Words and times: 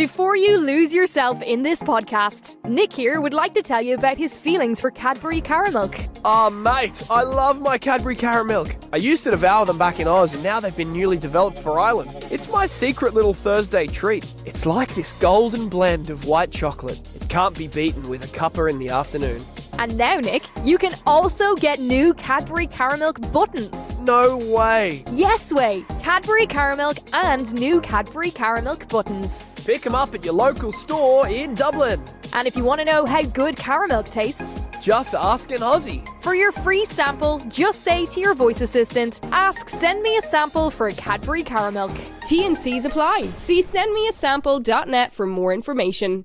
Before 0.00 0.34
you 0.34 0.56
lose 0.56 0.94
yourself 0.94 1.42
in 1.42 1.62
this 1.62 1.82
podcast, 1.82 2.56
Nick 2.66 2.90
here 2.90 3.20
would 3.20 3.34
like 3.34 3.52
to 3.52 3.60
tell 3.60 3.82
you 3.82 3.94
about 3.94 4.16
his 4.16 4.34
feelings 4.34 4.80
for 4.80 4.90
Cadbury 4.90 5.42
Caramilk. 5.42 6.08
Oh, 6.24 6.48
mate, 6.48 7.06
I 7.10 7.22
love 7.22 7.60
my 7.60 7.76
Cadbury 7.76 8.16
Caramilk. 8.16 8.74
I 8.94 8.96
used 8.96 9.24
to 9.24 9.30
devour 9.30 9.66
them 9.66 9.76
back 9.76 10.00
in 10.00 10.08
Oz, 10.08 10.32
and 10.32 10.42
now 10.42 10.58
they've 10.58 10.74
been 10.74 10.94
newly 10.94 11.18
developed 11.18 11.58
for 11.58 11.78
Ireland. 11.78 12.12
It's 12.30 12.50
my 12.50 12.64
secret 12.64 13.12
little 13.12 13.34
Thursday 13.34 13.86
treat. 13.86 14.34
It's 14.46 14.64
like 14.64 14.94
this 14.94 15.12
golden 15.20 15.68
blend 15.68 16.08
of 16.08 16.24
white 16.24 16.50
chocolate. 16.50 16.98
It 17.16 17.28
can't 17.28 17.58
be 17.58 17.68
beaten 17.68 18.08
with 18.08 18.24
a 18.24 18.38
cuppa 18.38 18.70
in 18.70 18.78
the 18.78 18.88
afternoon. 18.88 19.42
And 19.78 19.98
now, 19.98 20.16
Nick, 20.16 20.44
you 20.64 20.78
can 20.78 20.92
also 21.06 21.54
get 21.56 21.78
new 21.78 22.14
Cadbury 22.14 22.68
Caramilk 22.68 23.30
buttons. 23.34 23.98
No 24.00 24.38
way. 24.38 25.04
Yes 25.12 25.52
way! 25.52 25.84
Cadbury 26.02 26.46
Caramilk 26.46 27.06
and 27.12 27.52
new 27.52 27.82
Cadbury 27.82 28.30
Caramilk 28.30 28.88
buttons. 28.88 29.49
Pick 29.64 29.82
them 29.82 29.94
up 29.94 30.14
at 30.14 30.24
your 30.24 30.34
local 30.34 30.72
store 30.72 31.28
in 31.28 31.54
Dublin. 31.54 32.02
And 32.32 32.46
if 32.48 32.56
you 32.56 32.64
want 32.64 32.80
to 32.80 32.84
know 32.84 33.04
how 33.04 33.22
good 33.22 33.56
Caramilk 33.56 34.08
tastes, 34.08 34.66
Just 34.80 35.14
ask 35.14 35.50
an 35.50 35.58
Aussie. 35.58 36.02
for 36.22 36.34
your 36.34 36.52
free 36.52 36.84
sample, 36.86 37.38
just 37.48 37.82
say 37.82 38.06
to 38.06 38.20
your 38.20 38.34
voice 38.34 38.60
assistant, 38.62 39.20
ask 39.32 39.68
send 39.68 40.02
me 40.02 40.16
a 40.16 40.22
sample 40.22 40.70
for 40.70 40.86
a 40.88 40.92
Cadbury 40.92 41.42
Caramilk. 41.42 41.94
T&Cs 42.26 42.84
apply. 42.86 43.28
See 43.38 43.62
sendmeasample.net 43.62 45.12
for 45.12 45.26
more 45.26 45.52
information. 45.52 46.24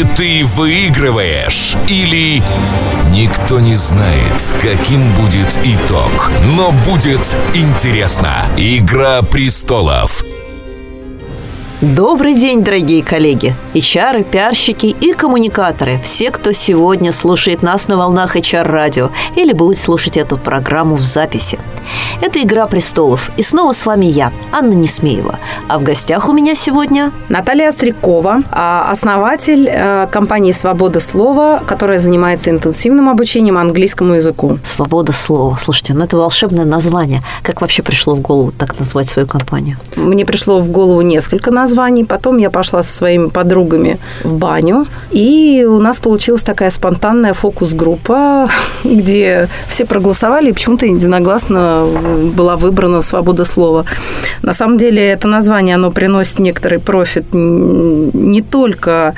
ты 0.03 0.43
выигрываешь, 0.43 1.75
или 1.87 2.41
никто 3.11 3.59
не 3.59 3.75
знает, 3.75 4.55
каким 4.61 5.13
будет 5.13 5.59
итог. 5.63 6.31
Но 6.55 6.71
будет 6.71 7.21
интересно. 7.53 8.45
Игра 8.57 9.21
престолов. 9.21 10.23
Добрый 11.81 12.35
день, 12.35 12.63
дорогие 12.63 13.03
коллеги, 13.03 13.55
HR, 13.73 14.23
пиарщики 14.23 14.85
и 14.85 15.13
коммуникаторы, 15.13 15.99
все, 16.03 16.29
кто 16.29 16.51
сегодня 16.51 17.11
слушает 17.11 17.63
нас 17.63 17.87
на 17.87 17.97
волнах 17.97 18.35
HR-радио 18.35 19.09
или 19.35 19.51
будет 19.51 19.79
слушать 19.79 20.15
эту 20.15 20.37
программу 20.37 20.95
в 20.95 21.05
записи. 21.05 21.57
Это 22.21 22.41
«Игра 22.41 22.67
престолов», 22.67 23.31
и 23.37 23.43
снова 23.43 23.73
с 23.73 23.85
вами 23.85 24.05
я, 24.05 24.31
Анна 24.51 24.73
Несмеева. 24.73 25.39
А 25.67 25.77
в 25.77 25.83
гостях 25.83 26.29
у 26.29 26.33
меня 26.33 26.55
сегодня... 26.55 27.11
Наталья 27.29 27.69
Острякова, 27.69 28.43
а, 28.51 28.87
основатель 28.91 29.67
э, 29.67 30.07
компании 30.11 30.51
«Свобода 30.51 30.99
слова», 30.99 31.61
которая 31.65 31.99
занимается 31.99 32.49
интенсивным 32.49 33.09
обучением 33.09 33.57
английскому 33.57 34.15
языку. 34.15 34.59
Свобода 34.63 35.13
слова. 35.13 35.57
Слушайте, 35.57 35.93
ну 35.93 36.03
это 36.03 36.17
волшебное 36.17 36.65
название. 36.65 37.21
Как 37.43 37.61
вообще 37.61 37.83
пришло 37.83 38.15
в 38.15 38.21
голову 38.21 38.51
так 38.51 38.79
назвать 38.79 39.07
свою 39.07 39.27
компанию? 39.27 39.77
Мне 39.95 40.25
пришло 40.25 40.59
в 40.59 40.69
голову 40.69 41.01
несколько 41.01 41.51
названий. 41.51 42.03
Потом 42.03 42.37
я 42.37 42.49
пошла 42.49 42.83
со 42.83 42.91
своими 42.91 43.29
подругами 43.29 43.99
в 44.23 44.33
баню. 44.33 44.87
И 45.11 45.65
у 45.67 45.79
нас 45.79 45.99
получилась 45.99 46.43
такая 46.43 46.69
спонтанная 46.69 47.33
фокус-группа, 47.33 48.49
где 48.83 49.49
все 49.67 49.85
проголосовали, 49.85 50.49
и 50.49 50.53
почему-то 50.53 50.85
единогласно 50.85 51.70
была 52.35 52.57
выбрана 52.57 53.01
«Свобода 53.01 53.45
слова». 53.45 53.85
На 54.41 54.53
самом 54.53 54.77
деле 54.77 55.01
это 55.01 55.27
название, 55.27 55.75
оно 55.75 55.91
приносит 55.91 56.39
некоторый 56.39 56.79
профит 56.79 57.25
не 57.33 58.41
только 58.41 59.13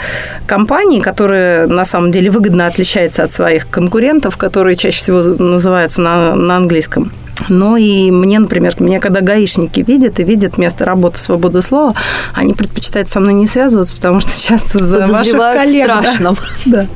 компании, 0.48 1.00
которая 1.00 1.68
на 1.68 1.86
самом 1.86 2.12
деле 2.12 2.30
выгодно 2.30 2.68
отличается 2.68 3.24
от 3.24 3.32
своих 3.32 3.70
конкурентов, 3.70 4.38
которые 4.38 4.76
чаще 4.76 4.98
всего 4.98 5.20
называются 5.20 6.02
на, 6.02 6.36
на 6.36 6.58
английском. 6.58 7.12
Но 7.50 7.78
и 7.78 8.12
мне, 8.12 8.40
например, 8.40 8.76
меня 8.80 9.00
когда 9.00 9.22
гаишники 9.22 9.82
видят 9.82 10.20
и 10.20 10.24
видят 10.24 10.58
место 10.58 10.86
работы 10.86 11.20
свободы 11.20 11.62
слова, 11.62 11.94
они 12.34 12.54
предпочитают 12.54 13.10
со 13.10 13.20
мной 13.20 13.34
не 13.34 13.48
связываться, 13.48 13.96
потому 13.96 14.20
что 14.20 14.32
часто 14.32 14.84
за 14.84 15.08
ваших 15.08 15.38
коллег 15.38 15.86
страшном. 15.86 16.36
да, 16.66 16.88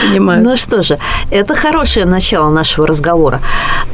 принимают. 0.00 0.44
Ну 0.44 0.56
что 0.56 0.82
же, 0.82 0.98
это 1.30 1.54
хорошее 1.54 2.06
начало 2.06 2.50
нашего 2.50 2.86
разговора. 2.86 3.40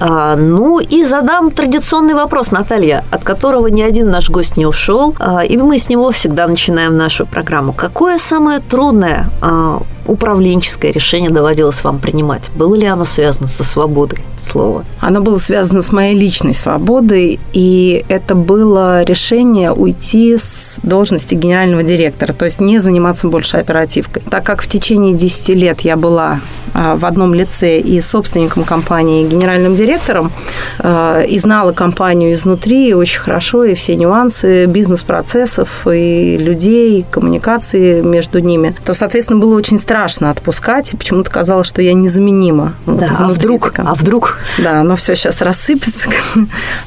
А, 0.00 0.36
ну 0.36 0.80
и 0.80 1.04
задам 1.04 1.50
традиционный 1.50 2.14
вопрос, 2.14 2.50
Наталья, 2.50 3.04
от 3.10 3.25
которого 3.25 3.69
ни 3.69 3.82
один 3.82 4.10
наш 4.10 4.30
гость 4.30 4.56
не 4.56 4.66
ушел, 4.66 5.14
а, 5.19 5.44
и 5.44 5.56
мы 5.56 5.78
с 5.78 5.88
него 5.88 6.10
всегда 6.10 6.47
начинаем 6.47 6.97
нашу 6.97 7.26
программу. 7.26 7.72
Какое 7.72 8.19
самое 8.19 8.60
трудное 8.60 9.30
а, 9.41 9.82
управленческое 10.10 10.93
решение 10.93 11.31
доводилось 11.31 11.82
вам 11.84 11.98
принимать? 11.98 12.50
Было 12.56 12.75
ли 12.75 12.87
оно 12.87 13.04
связано 13.04 13.47
со 13.47 13.62
свободой 13.62 14.19
слова? 14.37 14.84
Оно 15.00 15.21
было 15.21 15.38
связано 15.38 15.82
с 15.82 15.93
моей 15.93 16.16
личной 16.19 16.53
свободой, 16.53 17.38
и 17.53 18.04
это 18.09 18.34
было 18.34 19.03
решение 19.04 19.72
уйти 19.72 20.37
с 20.37 20.81
должности 20.82 21.34
генерального 21.34 21.82
директора, 21.82 22.32
то 22.32 22.44
есть 22.44 22.60
не 22.60 22.78
заниматься 22.81 23.28
больше 23.28 23.56
оперативкой. 23.56 24.22
Так 24.28 24.44
как 24.44 24.62
в 24.62 24.69
течение 24.69 25.15
10 25.15 25.48
лет 25.50 25.81
я 25.82 25.97
была 25.97 26.41
а, 26.72 26.97
в 26.97 27.04
одном 27.04 27.34
лице 27.34 27.78
и 27.78 28.00
собственником 28.00 28.65
компании, 28.65 29.25
и 29.25 29.28
генеральным 29.28 29.75
директором, 29.75 30.32
а, 30.78 31.22
и 31.22 31.38
знала 31.38 31.72
компанию 31.72 32.32
изнутри 32.32 32.94
очень 32.94 33.21
хорошо, 33.21 33.65
и 33.65 33.75
все 33.75 33.97
нюансы 33.97 34.66
бизнес-процессов, 34.66 35.87
и 35.87 36.37
людей, 36.38 37.04
коммуникации 37.10 38.03
между 38.03 38.41
ними, 38.41 38.75
то, 38.84 38.94
соответственно, 38.94 39.41
было 39.41 39.56
очень 39.56 39.78
страшно 40.00 40.31
отпускать, 40.31 40.94
и 40.94 40.97
почему-то 40.97 41.31
казалось, 41.31 41.66
что 41.66 41.83
я 41.83 41.93
незаменима. 41.93 42.72
вот 42.87 43.00
Да, 43.00 43.06
а 43.11 43.25
внутри 43.25 43.34
вдруг, 43.34 43.62
компании. 43.65 43.91
а 43.91 43.94
вдруг 43.94 44.38
Да, 44.59 44.83
но 44.83 44.97
все 44.97 45.15
сейчас 45.15 45.43
рассыпется. 45.43 46.09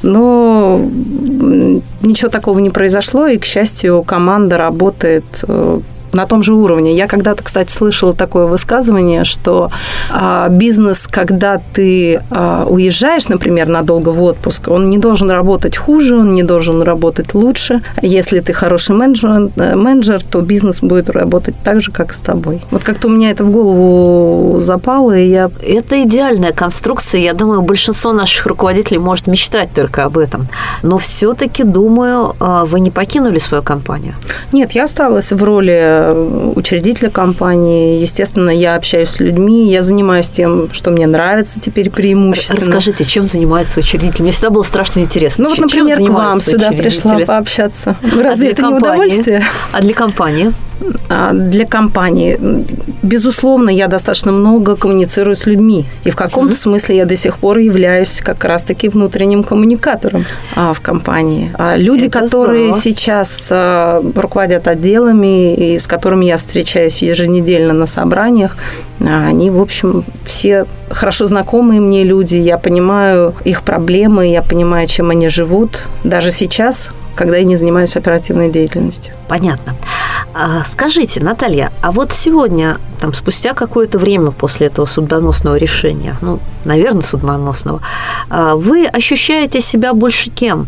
Но 0.02 0.80
ничего 2.02 2.28
такого 2.28 2.58
не 2.58 2.70
произошло, 2.70 3.28
и, 3.28 3.38
к 3.38 3.44
счастью, 3.44 4.02
команда 4.02 4.58
работает 4.58 5.24
э, 5.46 5.80
на 6.14 6.26
том 6.26 6.42
же 6.42 6.54
уровне. 6.54 6.94
Я 6.94 7.06
когда-то, 7.06 7.42
кстати, 7.42 7.70
слышала 7.70 8.12
такое 8.12 8.46
высказывание, 8.46 9.24
что 9.24 9.70
а, 10.10 10.48
бизнес, 10.48 11.06
когда 11.06 11.60
ты 11.72 12.22
а, 12.30 12.66
уезжаешь, 12.68 13.28
например, 13.28 13.68
надолго 13.68 14.10
в 14.10 14.22
отпуск, 14.22 14.68
он 14.68 14.90
не 14.90 14.98
должен 14.98 15.30
работать 15.30 15.76
хуже, 15.76 16.16
он 16.16 16.32
не 16.32 16.42
должен 16.42 16.82
работать 16.82 17.34
лучше. 17.34 17.82
Если 18.02 18.40
ты 18.40 18.52
хороший 18.52 18.94
менеджер, 18.94 19.50
э, 19.56 19.74
менеджер 19.74 20.22
то 20.22 20.40
бизнес 20.40 20.80
будет 20.80 21.10
работать 21.10 21.54
так 21.62 21.80
же, 21.80 21.92
как 21.92 22.12
с 22.12 22.20
тобой. 22.20 22.60
Вот 22.70 22.84
как-то 22.84 23.08
у 23.08 23.10
меня 23.10 23.30
это 23.30 23.44
в 23.44 23.50
голову 23.50 24.60
запало, 24.60 25.16
и 25.16 25.28
я 25.28 25.50
Это 25.66 26.02
идеальная 26.02 26.52
конструкция. 26.52 27.20
Я 27.20 27.32
думаю, 27.32 27.62
большинство 27.62 28.12
наших 28.12 28.46
руководителей 28.46 28.98
может 28.98 29.26
мечтать 29.26 29.70
только 29.74 30.04
об 30.04 30.18
этом. 30.18 30.48
Но 30.82 30.98
все-таки, 30.98 31.64
думаю, 31.64 32.34
а, 32.40 32.64
вы 32.64 32.80
не 32.80 32.90
покинули 32.90 33.38
свою 33.38 33.62
компанию. 33.62 34.14
Нет, 34.52 34.72
я 34.72 34.84
осталась 34.84 35.32
в 35.32 35.42
роли 35.42 36.03
учредителя 36.12 37.10
компании. 37.10 38.00
Естественно, 38.00 38.50
я 38.50 38.76
общаюсь 38.76 39.10
с 39.10 39.20
людьми, 39.20 39.70
я 39.70 39.82
занимаюсь 39.82 40.28
тем, 40.28 40.72
что 40.72 40.90
мне 40.90 41.06
нравится 41.06 41.60
теперь 41.60 41.90
преимущественно. 41.90 42.66
Расскажите, 42.66 43.04
чем 43.04 43.24
занимается 43.24 43.80
учредитель? 43.80 44.22
Мне 44.22 44.32
всегда 44.32 44.50
было 44.50 44.62
страшно 44.62 45.00
интересно. 45.00 45.44
Ну 45.44 45.50
вот, 45.50 45.56
Чем 45.56 45.86
например, 45.86 45.98
к 45.98 46.14
вам 46.14 46.40
сюда 46.40 46.70
пришла 46.72 47.18
пообщаться. 47.18 47.96
А 48.02 48.22
Разве 48.22 48.46
для 48.46 48.52
это 48.52 48.62
не 48.62 48.74
удовольствие? 48.74 49.42
А 49.72 49.80
для 49.80 49.94
компании? 49.94 50.52
А, 51.08 51.32
Для 51.32 51.66
компании, 51.66 52.38
безусловно, 53.02 53.70
я 53.70 53.88
достаточно 53.88 54.32
много 54.32 54.76
коммуницирую 54.76 55.36
с 55.36 55.46
людьми. 55.46 55.86
И 56.04 56.10
в 56.10 56.16
каком-то 56.16 56.56
смысле 56.56 56.96
я 56.96 57.04
до 57.04 57.16
сих 57.16 57.38
пор 57.38 57.58
являюсь 57.58 58.20
как 58.20 58.44
раз-таки 58.44 58.88
внутренним 58.88 59.42
коммуникатором 59.42 60.24
а, 60.56 60.72
в 60.72 60.80
компании. 60.80 61.50
А 61.58 61.76
Люди, 61.76 62.06
Это 62.06 62.20
которые 62.20 62.66
здорово. 62.68 62.80
сейчас 62.82 63.48
а, 63.50 64.02
руководят 64.14 64.68
отделами 64.68 65.54
и 65.54 65.78
с 65.78 65.86
которыми 65.86 66.24
я 66.26 66.36
встречаюсь 66.36 67.02
еженедельно 67.02 67.72
на 67.72 67.86
собраниях, 67.86 68.56
а, 69.00 69.26
они, 69.28 69.50
в 69.50 69.60
общем, 69.60 70.04
все 70.24 70.66
хорошо 70.90 71.26
знакомые 71.26 71.80
мне 71.80 72.04
люди. 72.04 72.36
Я 72.36 72.58
понимаю 72.58 73.34
их 73.44 73.62
проблемы, 73.62 74.28
я 74.28 74.42
понимаю, 74.42 74.86
чем 74.88 75.10
они 75.10 75.28
живут. 75.28 75.88
Даже 76.04 76.30
сейчас 76.30 76.90
когда 77.14 77.36
я 77.36 77.44
не 77.44 77.56
занимаюсь 77.56 77.96
оперативной 77.96 78.50
деятельностью. 78.50 79.14
Понятно. 79.28 79.74
А, 80.34 80.64
скажите, 80.64 81.20
Наталья, 81.20 81.72
а 81.80 81.92
вот 81.92 82.12
сегодня, 82.12 82.78
там, 83.00 83.14
спустя 83.14 83.54
какое-то 83.54 83.98
время 83.98 84.30
после 84.30 84.66
этого 84.66 84.86
судьбоносного 84.86 85.56
решения, 85.56 86.16
ну, 86.20 86.40
наверное, 86.64 87.02
судьбоносного, 87.02 87.80
а, 88.30 88.56
вы 88.56 88.86
ощущаете 88.86 89.60
себя 89.60 89.94
больше 89.94 90.30
кем? 90.30 90.66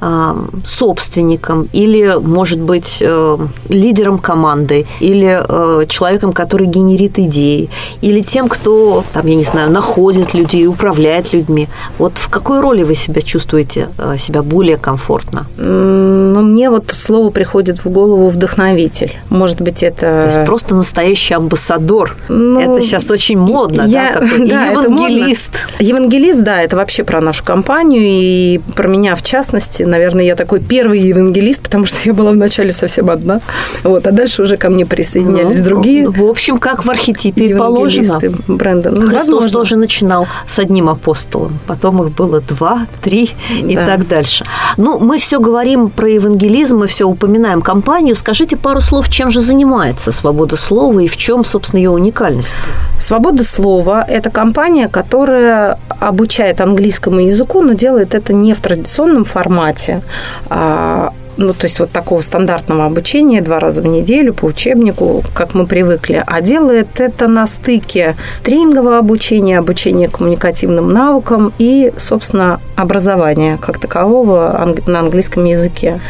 А, 0.00 0.36
собственником 0.64 1.68
или, 1.72 2.18
может 2.20 2.58
быть, 2.58 2.98
э, 3.00 3.38
лидером 3.68 4.18
команды 4.18 4.86
или 5.00 5.40
э, 5.48 5.86
человеком, 5.86 6.32
который 6.32 6.66
генерит 6.66 7.18
идеи 7.18 7.68
или 8.00 8.20
тем, 8.20 8.48
кто, 8.48 9.04
там, 9.12 9.26
я 9.26 9.34
не 9.34 9.44
знаю, 9.44 9.70
находит 9.70 10.34
людей, 10.34 10.66
управляет 10.66 11.32
людьми? 11.32 11.68
Вот 11.98 12.18
в 12.18 12.28
какой 12.28 12.60
роли 12.60 12.82
вы 12.82 12.94
себя 12.94 13.20
чувствуете 13.20 13.88
э, 13.98 14.16
себя 14.18 14.42
более 14.42 14.76
комфортно? 14.76 15.46
Ну, 15.82 16.42
мне 16.42 16.70
вот 16.70 16.90
слово 16.90 17.30
приходит 17.30 17.84
в 17.84 17.90
голову 17.90 18.28
вдохновитель. 18.28 19.12
Может 19.28 19.60
быть, 19.60 19.82
это... 19.82 20.00
То 20.00 20.26
есть 20.26 20.46
просто 20.46 20.74
настоящий 20.74 21.34
амбассадор. 21.34 22.16
Ну, 22.28 22.60
это 22.60 22.80
сейчас 22.80 23.10
очень 23.10 23.38
модно, 23.38 23.82
я, 23.82 24.12
да? 24.14 24.20
Такой 24.20 24.48
да, 24.48 24.66
евангелист. 24.66 25.50
Евангелист, 25.78 26.42
да, 26.42 26.62
это 26.62 26.76
вообще 26.76 27.04
про 27.04 27.20
нашу 27.20 27.44
компанию 27.44 28.02
и 28.04 28.60
про 28.76 28.88
меня 28.88 29.14
в 29.14 29.22
частности. 29.22 29.82
Наверное, 29.82 30.24
я 30.24 30.36
такой 30.36 30.60
первый 30.60 31.00
евангелист, 31.00 31.62
потому 31.62 31.86
что 31.86 31.96
я 32.04 32.14
была 32.14 32.30
вначале 32.30 32.72
совсем 32.72 33.10
одна. 33.10 33.40
Вот, 33.82 34.06
а 34.06 34.12
дальше 34.12 34.42
уже 34.42 34.56
ко 34.56 34.70
мне 34.70 34.86
присоединялись 34.86 35.58
ну, 35.58 35.64
другие. 35.64 36.08
В 36.08 36.24
общем, 36.24 36.58
как 36.58 36.84
в 36.84 36.90
архетипе 36.90 37.56
положено. 37.56 38.20
бренда. 38.46 38.90
Ну, 38.90 39.08
Христос 39.08 39.28
возможно. 39.28 39.50
тоже 39.50 39.76
начинал 39.76 40.26
с 40.46 40.58
одним 40.58 40.88
апостолом, 40.88 41.58
потом 41.66 42.02
их 42.02 42.14
было 42.14 42.40
два, 42.40 42.86
три 43.02 43.30
и 43.50 43.74
да. 43.74 43.86
так 43.86 44.06
дальше. 44.06 44.44
Ну, 44.76 44.98
мы 45.00 45.18
все 45.18 45.40
говорим 45.40 45.71
про 45.88 46.08
евангелизм, 46.08 46.78
мы 46.78 46.86
все 46.86 47.04
упоминаем 47.04 47.62
компанию. 47.62 48.16
Скажите 48.16 48.56
пару 48.56 48.80
слов, 48.80 49.08
чем 49.08 49.30
же 49.30 49.40
занимается 49.40 50.12
«Свобода 50.12 50.56
слова» 50.56 51.00
и 51.00 51.08
в 51.08 51.16
чем, 51.16 51.44
собственно, 51.44 51.80
ее 51.80 51.90
уникальность? 51.90 52.54
«Свобода 52.98 53.44
слова»– 53.44 54.04
это 54.08 54.30
компания, 54.30 54.88
которая 54.88 55.78
обучает 56.00 56.60
английскому 56.60 57.20
языку, 57.20 57.62
но 57.62 57.72
делает 57.72 58.14
это 58.14 58.32
не 58.32 58.54
в 58.54 58.60
традиционном 58.60 59.24
формате, 59.24 60.02
а 60.48 61.12
ну, 61.36 61.52
то 61.52 61.64
есть 61.64 61.80
вот 61.80 61.90
такого 61.90 62.20
стандартного 62.20 62.86
обучения 62.86 63.40
два 63.40 63.58
раза 63.58 63.82
в 63.82 63.86
неделю 63.86 64.34
по 64.34 64.46
учебнику, 64.46 65.22
как 65.34 65.54
мы 65.54 65.66
привыкли, 65.66 66.22
а 66.26 66.40
делает 66.40 67.00
это 67.00 67.28
на 67.28 67.46
стыке 67.46 68.16
тренингового 68.42 68.98
обучения, 68.98 69.58
обучения 69.58 70.08
коммуникативным 70.08 70.90
навыкам 70.90 71.52
и, 71.58 71.92
собственно, 71.96 72.60
образования 72.76 73.58
как 73.60 73.78
такового 73.78 74.68
на 74.86 75.00
английском 75.00 75.44
языке. 75.44 76.00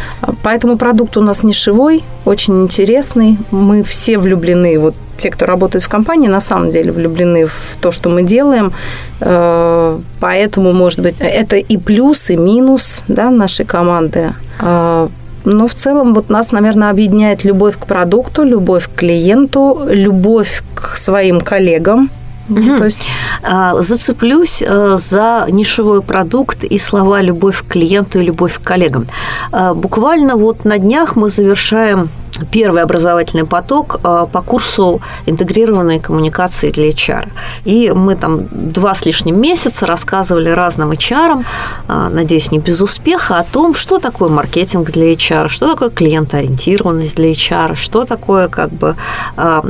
Поэтому 0.43 0.77
продукт 0.77 1.17
у 1.17 1.21
нас 1.21 1.43
нишевой, 1.43 2.03
очень 2.25 2.63
интересный. 2.63 3.39
Мы 3.51 3.83
все 3.83 4.19
влюблены, 4.19 4.79
вот 4.79 4.95
те, 5.17 5.31
кто 5.31 5.47
работает 5.47 5.85
в 5.85 5.89
компании, 5.89 6.29
на 6.29 6.41
самом 6.41 6.71
деле 6.71 6.93
влюблены 6.93 7.47
в 7.47 7.77
то, 7.81 7.91
что 7.91 8.09
мы 8.09 8.23
делаем. 8.23 8.73
Э, 9.21 9.99
поэтому, 10.21 10.73
может 10.73 11.01
быть, 11.01 11.17
это 11.19 11.57
и 11.57 11.77
плюс, 11.77 12.31
и 12.31 12.37
минус 12.37 13.05
да, 13.09 13.31
нашей 13.31 13.67
команды. 13.67 14.33
Э, 14.61 15.09
но 15.45 15.67
в 15.67 15.75
целом 15.75 16.15
вот 16.15 16.31
нас, 16.31 16.53
наверное, 16.53 16.91
объединяет 16.91 17.45
любовь 17.45 17.77
к 17.79 17.87
продукту, 17.87 18.45
любовь 18.45 18.89
к 18.89 18.99
клиенту, 18.99 19.83
любовь 19.89 20.63
к 20.75 20.97
своим 20.97 21.41
коллегам, 21.41 22.11
Угу. 22.59 22.79
То 22.79 22.85
есть 22.85 23.01
а, 23.43 23.83
зацеплюсь 23.83 24.63
э, 24.67 24.97
за 24.99 25.47
нишевой 25.51 26.03
продукт 26.03 26.65
и 26.65 26.79
слова 26.79 27.21
«любовь 27.23 27.63
к 27.63 27.73
клиенту» 27.73 28.19
и 28.19 28.25
«любовь 28.25 28.59
к 28.59 28.63
коллегам». 28.63 29.07
А, 29.53 29.75
буквально 29.75 30.37
вот 30.37 30.65
на 30.65 30.79
днях 30.79 31.17
мы 31.17 31.29
завершаем 31.29 32.09
первый 32.50 32.82
образовательный 32.82 33.44
поток 33.44 34.00
э, 34.02 34.26
по 34.32 34.40
курсу 34.40 35.00
интегрированной 35.26 36.00
коммуникации 36.00 36.70
для 36.70 36.90
HR. 36.90 37.29
И 37.64 37.93
мы 37.94 38.17
там 38.17 38.49
два 38.50 38.94
с 38.94 39.06
лишним 39.06 39.40
месяца 39.40 39.87
рассказывали 39.87 40.50
разным 40.50 40.93
HR, 40.93 41.44
э, 41.88 42.08
надеюсь, 42.12 42.50
не 42.50 42.58
без 42.58 42.81
успеха, 42.81 43.38
о 43.38 43.44
том, 43.44 43.75
что 43.75 43.99
такое 43.99 44.29
маркетинг 44.29 44.90
для 44.90 45.12
HR, 45.12 45.49
что 45.49 45.69
такое 45.69 45.90
клиентоориентированность 45.90 47.17
для 47.17 47.32
HR, 47.32 47.76
что 47.76 48.05
такое 48.05 48.49
как 48.49 48.70
бы 48.70 48.96
э, 49.37 49.61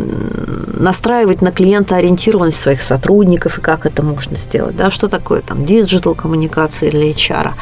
настраивать 0.78 1.42
на 1.42 1.52
клиентоориентированность 1.52 2.60
своих 2.60 2.82
сотрудников 2.82 3.58
и 3.58 3.60
как 3.60 3.86
это 3.86 4.02
можно 4.02 4.36
сделать, 4.36 4.76
да, 4.76 4.90
что 4.90 5.08
такое 5.08 5.40
там 5.40 5.64
digital 5.64 6.14
коммуникации 6.14 6.90
для 6.90 7.10
HR. 7.10 7.52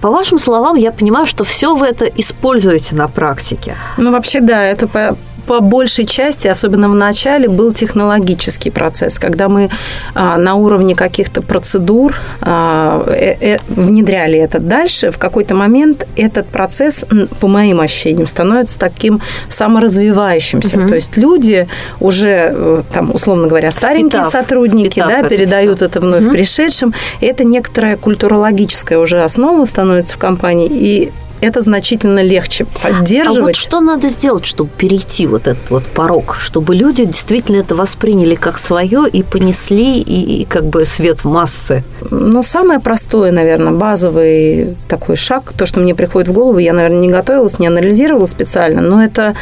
По 0.00 0.10
вашим 0.10 0.38
словам, 0.38 0.76
я 0.76 0.92
понимаю, 0.92 1.26
что 1.26 1.44
все 1.44 1.74
вы 1.74 1.86
это 1.86 2.04
используете 2.04 2.94
на 2.94 3.08
практике. 3.08 3.76
Ну, 3.96 4.12
вообще, 4.12 4.40
да, 4.40 4.64
это 4.64 4.86
по, 4.86 5.16
по 5.46 5.60
большей 5.60 6.06
части, 6.06 6.48
особенно 6.48 6.88
в 6.90 6.94
начале, 6.94 7.48
был 7.48 7.72
технологический 7.72 8.70
процесс, 8.70 9.18
когда 9.18 9.48
мы 9.48 9.70
а, 10.14 10.36
на 10.36 10.54
уровне 10.54 10.94
каких-то 10.94 11.40
процедур 11.40 12.14
а, 12.40 13.04
э, 13.08 13.36
э, 13.40 13.58
внедряли 13.68 14.38
это 14.38 14.58
дальше. 14.58 15.10
В 15.10 15.18
какой-то 15.18 15.54
момент 15.54 16.06
этот 16.16 16.48
процесс, 16.48 17.04
по 17.40 17.46
моим 17.46 17.80
ощущениям, 17.80 18.26
становится 18.26 18.78
таким 18.78 19.20
саморазвивающимся. 19.48 20.80
Угу. 20.80 20.88
То 20.88 20.94
есть 20.96 21.16
люди 21.16 21.68
уже, 22.00 22.50
э, 22.52 22.82
там, 22.92 23.14
условно 23.14 23.46
говоря, 23.46 23.70
старенькие 23.70 24.22
Питав. 24.22 24.32
сотрудники, 24.32 24.96
Питав, 24.96 25.10
да, 25.10 25.18
это 25.20 25.28
передают 25.28 25.76
все. 25.76 25.86
это 25.86 26.00
вновь 26.00 26.24
угу. 26.24 26.32
пришедшим. 26.32 26.92
Это 27.20 27.44
некоторая 27.44 27.96
культурологическая 27.96 28.98
уже 28.98 29.22
основа 29.22 29.64
становится 29.64 30.14
в 30.14 30.18
компании, 30.18 30.68
и 30.70 31.12
это 31.40 31.60
значительно 31.62 32.22
легче 32.22 32.66
поддерживать. 32.82 33.38
А 33.38 33.42
вот 33.42 33.56
что 33.56 33.80
надо 33.80 34.08
сделать, 34.08 34.46
чтобы 34.46 34.70
перейти 34.76 35.26
вот 35.26 35.46
этот 35.46 35.70
вот 35.70 35.84
порог, 35.84 36.36
чтобы 36.38 36.74
люди 36.74 37.04
действительно 37.04 37.56
это 37.56 37.74
восприняли 37.74 38.34
как 38.34 38.58
свое 38.58 39.08
и 39.08 39.22
понесли 39.22 40.00
и, 40.00 40.42
и 40.42 40.44
как 40.44 40.64
бы 40.66 40.84
свет 40.84 41.24
в 41.24 41.28
массы? 41.28 41.84
Ну, 42.10 42.42
самое 42.42 42.80
простое, 42.80 43.32
наверное, 43.32 43.72
базовый 43.72 44.76
такой 44.88 45.16
шаг, 45.16 45.52
то, 45.56 45.66
что 45.66 45.80
мне 45.80 45.94
приходит 45.94 46.28
в 46.28 46.32
голову, 46.32 46.58
я, 46.58 46.72
наверное, 46.72 47.00
не 47.00 47.08
готовилась, 47.08 47.58
не 47.58 47.66
анализировала 47.66 48.26
специально, 48.26 48.80
но 48.80 49.02
это 49.02 49.34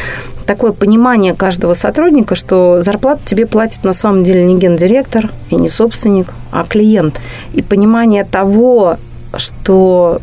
такое 0.47 0.73
понимание 0.73 1.35
каждого 1.35 1.75
сотрудника, 1.75 2.35
что 2.35 2.83
зарплату 2.83 3.23
тебе 3.25 3.47
платит 3.47 3.85
на 3.85 3.93
самом 3.93 4.25
деле 4.25 4.45
не 4.45 4.59
гендиректор 4.59 5.31
и 5.51 5.57
не 5.57 5.69
собственник, 5.69 6.29
а 6.51 6.65
клиент. 6.65 7.21
И 7.53 7.63
понимание 7.63 8.25
того, 8.25 8.99
что 9.37 10.21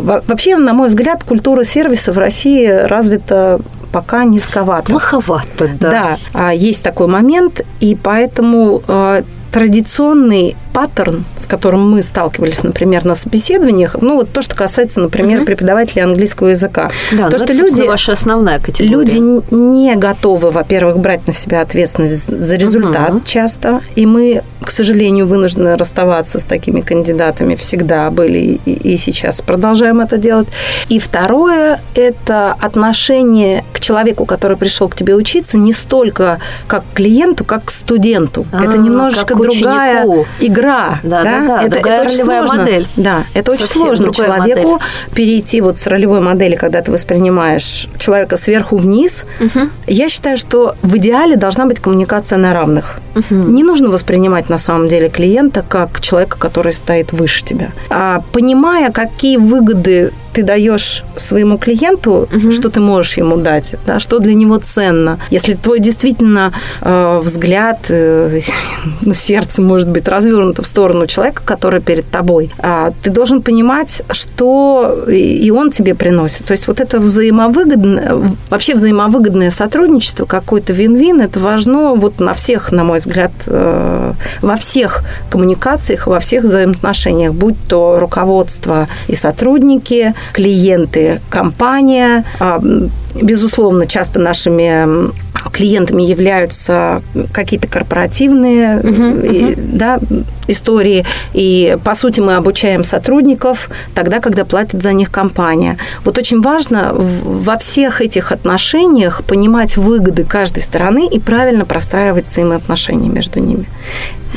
Вообще, 0.00 0.56
на 0.56 0.72
мой 0.72 0.88
взгляд, 0.88 1.24
культура 1.24 1.64
сервиса 1.64 2.12
в 2.12 2.18
России 2.18 2.66
развита 2.66 3.60
пока 3.92 4.24
низковато. 4.24 4.90
Плоховато, 4.90 5.70
да. 5.80 5.90
Да, 5.90 6.16
а, 6.32 6.52
есть 6.52 6.82
такой 6.82 7.06
момент, 7.06 7.60
и 7.80 7.94
поэтому 7.94 8.82
а, 8.88 9.22
традиционный 9.52 10.56
паттерн, 10.74 11.24
с 11.36 11.46
которым 11.46 11.88
мы 11.88 12.02
сталкивались, 12.02 12.64
например, 12.64 13.04
на 13.04 13.14
собеседованиях, 13.14 13.96
ну 14.00 14.16
вот 14.16 14.32
то, 14.32 14.42
что 14.42 14.56
касается, 14.56 15.00
например, 15.00 15.38
угу. 15.38 15.46
преподавателей 15.46 16.02
английского 16.02 16.48
языка, 16.48 16.90
да, 17.12 17.30
то, 17.30 17.38
что 17.38 17.52
это, 17.52 17.54
люди, 17.54 17.82
ваша 17.82 18.12
основная 18.12 18.58
категория. 18.58 18.94
Люди 18.96 19.54
не 19.54 19.94
готовы, 19.94 20.50
во-первых, 20.50 20.98
брать 20.98 21.26
на 21.28 21.32
себя 21.32 21.60
ответственность 21.60 22.28
за 22.28 22.56
результат 22.56 23.10
угу. 23.10 23.22
часто, 23.24 23.80
и 23.94 24.04
мы, 24.04 24.42
к 24.62 24.70
сожалению, 24.70 25.28
вынуждены 25.28 25.76
расставаться 25.76 26.40
с 26.40 26.44
такими 26.44 26.80
кандидатами 26.80 27.54
всегда 27.54 28.10
были 28.10 28.60
и, 28.64 28.72
и 28.72 28.96
сейчас 28.96 29.40
продолжаем 29.42 30.00
это 30.00 30.18
делать. 30.18 30.48
И 30.88 30.98
второе– 30.98 31.80
это 31.94 32.56
отношение 32.60 33.64
к 33.72 33.78
человеку, 33.78 34.24
который 34.24 34.56
пришел 34.56 34.88
к 34.88 34.96
тебе 34.96 35.14
учиться, 35.14 35.56
не 35.56 35.72
столько 35.72 36.40
как 36.66 36.82
к 36.92 36.96
клиенту, 36.96 37.44
как 37.44 37.66
к 37.66 37.70
студенту. 37.70 38.44
А, 38.50 38.64
это 38.64 38.76
немножечко 38.76 39.36
другая 39.36 40.26
игра. 40.40 40.63
Да, 40.64 41.00
да, 41.02 41.22
да, 41.22 41.46
да 41.46 41.62
это, 41.62 41.76
это 41.78 42.02
очень 42.02 42.24
сложно. 42.24 42.56
модель. 42.56 42.88
Да, 42.96 43.24
это 43.34 43.52
очень 43.52 43.66
Совсем 43.66 43.82
сложно 43.82 44.14
человеку 44.14 44.72
модель. 44.72 44.86
перейти 45.14 45.60
вот 45.60 45.78
с 45.78 45.86
ролевой 45.86 46.20
модели, 46.20 46.56
когда 46.56 46.80
ты 46.80 46.90
воспринимаешь 46.90 47.88
человека 47.98 48.36
сверху 48.36 48.76
вниз. 48.76 49.26
Угу. 49.40 49.68
Я 49.86 50.08
считаю, 50.08 50.36
что 50.36 50.74
в 50.82 50.96
идеале 50.96 51.36
должна 51.36 51.66
быть 51.66 51.80
коммуникация 51.80 52.38
на 52.38 52.54
равных. 52.54 53.00
Угу. 53.14 53.34
Не 53.34 53.62
нужно 53.62 53.90
воспринимать 53.90 54.48
на 54.48 54.58
самом 54.58 54.88
деле 54.88 55.08
клиента 55.08 55.64
как 55.66 56.00
человека, 56.00 56.38
который 56.38 56.72
стоит 56.72 57.12
выше 57.12 57.44
тебя. 57.44 57.68
А 57.90 58.22
понимая, 58.32 58.90
какие 58.90 59.36
выгоды 59.36 60.12
ты 60.34 60.42
даешь 60.42 61.04
своему 61.16 61.58
клиенту, 61.58 62.28
угу. 62.32 62.50
что 62.50 62.68
ты 62.68 62.80
можешь 62.80 63.16
ему 63.16 63.36
дать, 63.36 63.76
да, 63.86 63.98
что 63.98 64.18
для 64.18 64.34
него 64.34 64.58
ценно. 64.58 65.18
Если 65.30 65.54
твой 65.54 65.78
действительно 65.78 66.52
э, 66.80 67.20
взгляд, 67.22 67.86
э, 67.88 68.40
ну, 69.00 69.14
сердце, 69.14 69.62
может 69.62 69.88
быть, 69.88 70.08
развернуто 70.08 70.62
в 70.62 70.66
сторону 70.66 71.06
человека, 71.06 71.42
который 71.44 71.80
перед 71.80 72.10
тобой, 72.10 72.50
э, 72.58 72.90
ты 73.02 73.10
должен 73.10 73.42
понимать, 73.42 74.02
что 74.10 75.04
и 75.08 75.50
он 75.50 75.70
тебе 75.70 75.94
приносит. 75.94 76.46
То 76.46 76.52
есть 76.52 76.66
вот 76.66 76.80
это 76.80 76.98
взаимовыгодное, 76.98 78.16
вообще 78.50 78.74
взаимовыгодное 78.74 79.50
сотрудничество, 79.50 80.24
какой-то 80.24 80.72
вин-вин, 80.72 81.20
это 81.20 81.38
важно 81.38 81.94
вот 81.94 82.20
на 82.20 82.34
всех, 82.34 82.72
на 82.72 82.82
мой 82.82 82.98
взгляд, 82.98 83.32
э, 83.46 84.12
во 84.42 84.56
всех 84.56 85.04
коммуникациях, 85.30 86.08
во 86.08 86.18
всех 86.18 86.44
взаимоотношениях, 86.44 87.32
будь 87.32 87.56
то 87.68 87.98
руководство 88.00 88.88
и 89.06 89.14
сотрудники, 89.14 90.14
клиенты 90.32 91.20
компания. 91.28 92.24
А, 92.40 92.60
безусловно, 93.20 93.86
часто 93.86 94.20
нашими 94.20 95.12
клиентами 95.52 96.02
являются 96.02 97.02
какие-то 97.32 97.68
корпоративные 97.68 98.80
uh-huh, 98.80 99.22
uh-huh. 99.22 99.54
Да, 99.74 99.98
истории. 100.46 101.04
И, 101.32 101.76
по 101.84 101.94
сути, 101.94 102.20
мы 102.20 102.34
обучаем 102.34 102.84
сотрудников 102.84 103.70
тогда, 103.94 104.20
когда 104.20 104.44
платит 104.44 104.82
за 104.82 104.92
них 104.92 105.10
компания. 105.10 105.78
Вот 106.04 106.18
очень 106.18 106.40
важно 106.40 106.92
во 106.94 107.58
всех 107.58 108.00
этих 108.00 108.32
отношениях 108.32 109.22
понимать 109.24 109.76
выгоды 109.76 110.24
каждой 110.24 110.62
стороны 110.62 111.06
и 111.06 111.18
правильно 111.18 111.64
простраивать 111.64 112.26
взаимоотношения 112.26 113.08
между 113.08 113.40
ними. 113.40 113.66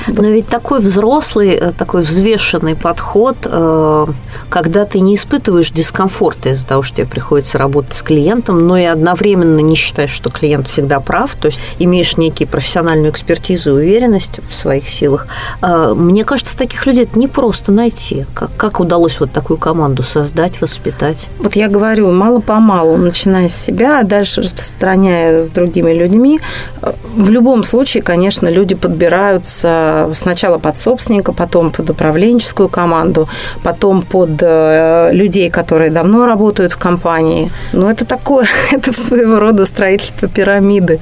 Но 0.08 0.28
ведь 0.28 0.48
такой 0.48 0.80
взрослый, 0.80 1.52
э, 1.56 1.72
такой 1.72 2.02
взвешенный 2.02 2.76
подход, 2.76 3.38
э, 3.46 4.06
когда 4.50 4.86
ты 4.86 5.00
не 5.00 5.16
испытываешь 5.16 5.72
дискомфорта 5.72 6.50
из-за 6.50 6.68
того, 6.68 6.84
что 6.84 6.98
тебе 6.98 7.08
приходится 7.08 7.58
работать 7.58 7.94
с 7.94 8.04
клиентом, 8.04 8.68
но 8.68 8.78
и 8.78 8.84
одновременно 8.84 9.60
не 9.60 9.76
считаешь, 9.76 10.12
что 10.12 10.30
клиент 10.30 10.68
всегда 10.68 10.87
прав, 11.00 11.36
то 11.36 11.48
есть 11.48 11.60
имеешь 11.80 12.18
некие 12.18 12.48
профессиональную 12.48 13.12
экспертизу 13.12 13.72
и 13.72 13.74
уверенность 13.74 14.40
в 14.48 14.54
своих 14.54 14.90
силах. 14.90 15.28
Э, 15.62 15.94
мне 15.96 16.24
кажется, 16.24 16.58
таких 16.58 16.86
людей 16.86 17.04
это 17.04 17.18
не 17.18 17.28
просто 17.28 17.72
найти. 17.72 18.26
Как, 18.34 18.50
как 18.58 18.80
удалось 18.80 19.20
вот 19.20 19.32
такую 19.32 19.58
команду 19.58 20.04
создать, 20.04 20.62
воспитать? 20.62 21.30
Вот 21.40 21.56
я 21.56 21.68
говорю, 21.68 22.12
мало-помалу, 22.12 22.98
начиная 22.98 23.50
с 23.50 23.56
себя, 23.56 24.00
а 24.00 24.04
дальше 24.04 24.42
распространяя 24.42 25.40
с 25.40 25.50
другими 25.50 25.94
людьми. 25.94 26.40
В 27.16 27.30
любом 27.30 27.64
случае, 27.64 28.04
конечно, 28.04 28.48
люди 28.48 28.76
подбираются 28.76 30.10
сначала 30.14 30.58
под 30.58 30.78
собственника, 30.78 31.34
потом 31.34 31.72
под 31.72 31.90
управленческую 31.90 32.70
команду, 32.70 33.28
потом 33.64 34.02
под 34.02 34.42
э, 34.42 35.10
людей, 35.14 35.50
которые 35.50 35.90
давно 35.90 36.26
работают 36.26 36.74
в 36.74 36.78
компании. 36.78 37.52
Но 37.74 37.90
это 37.90 38.06
такое, 38.06 38.48
это 38.72 38.92
своего 38.92 39.40
рода 39.40 39.66
строительство 39.66 40.28
пирамиды, 40.78 41.00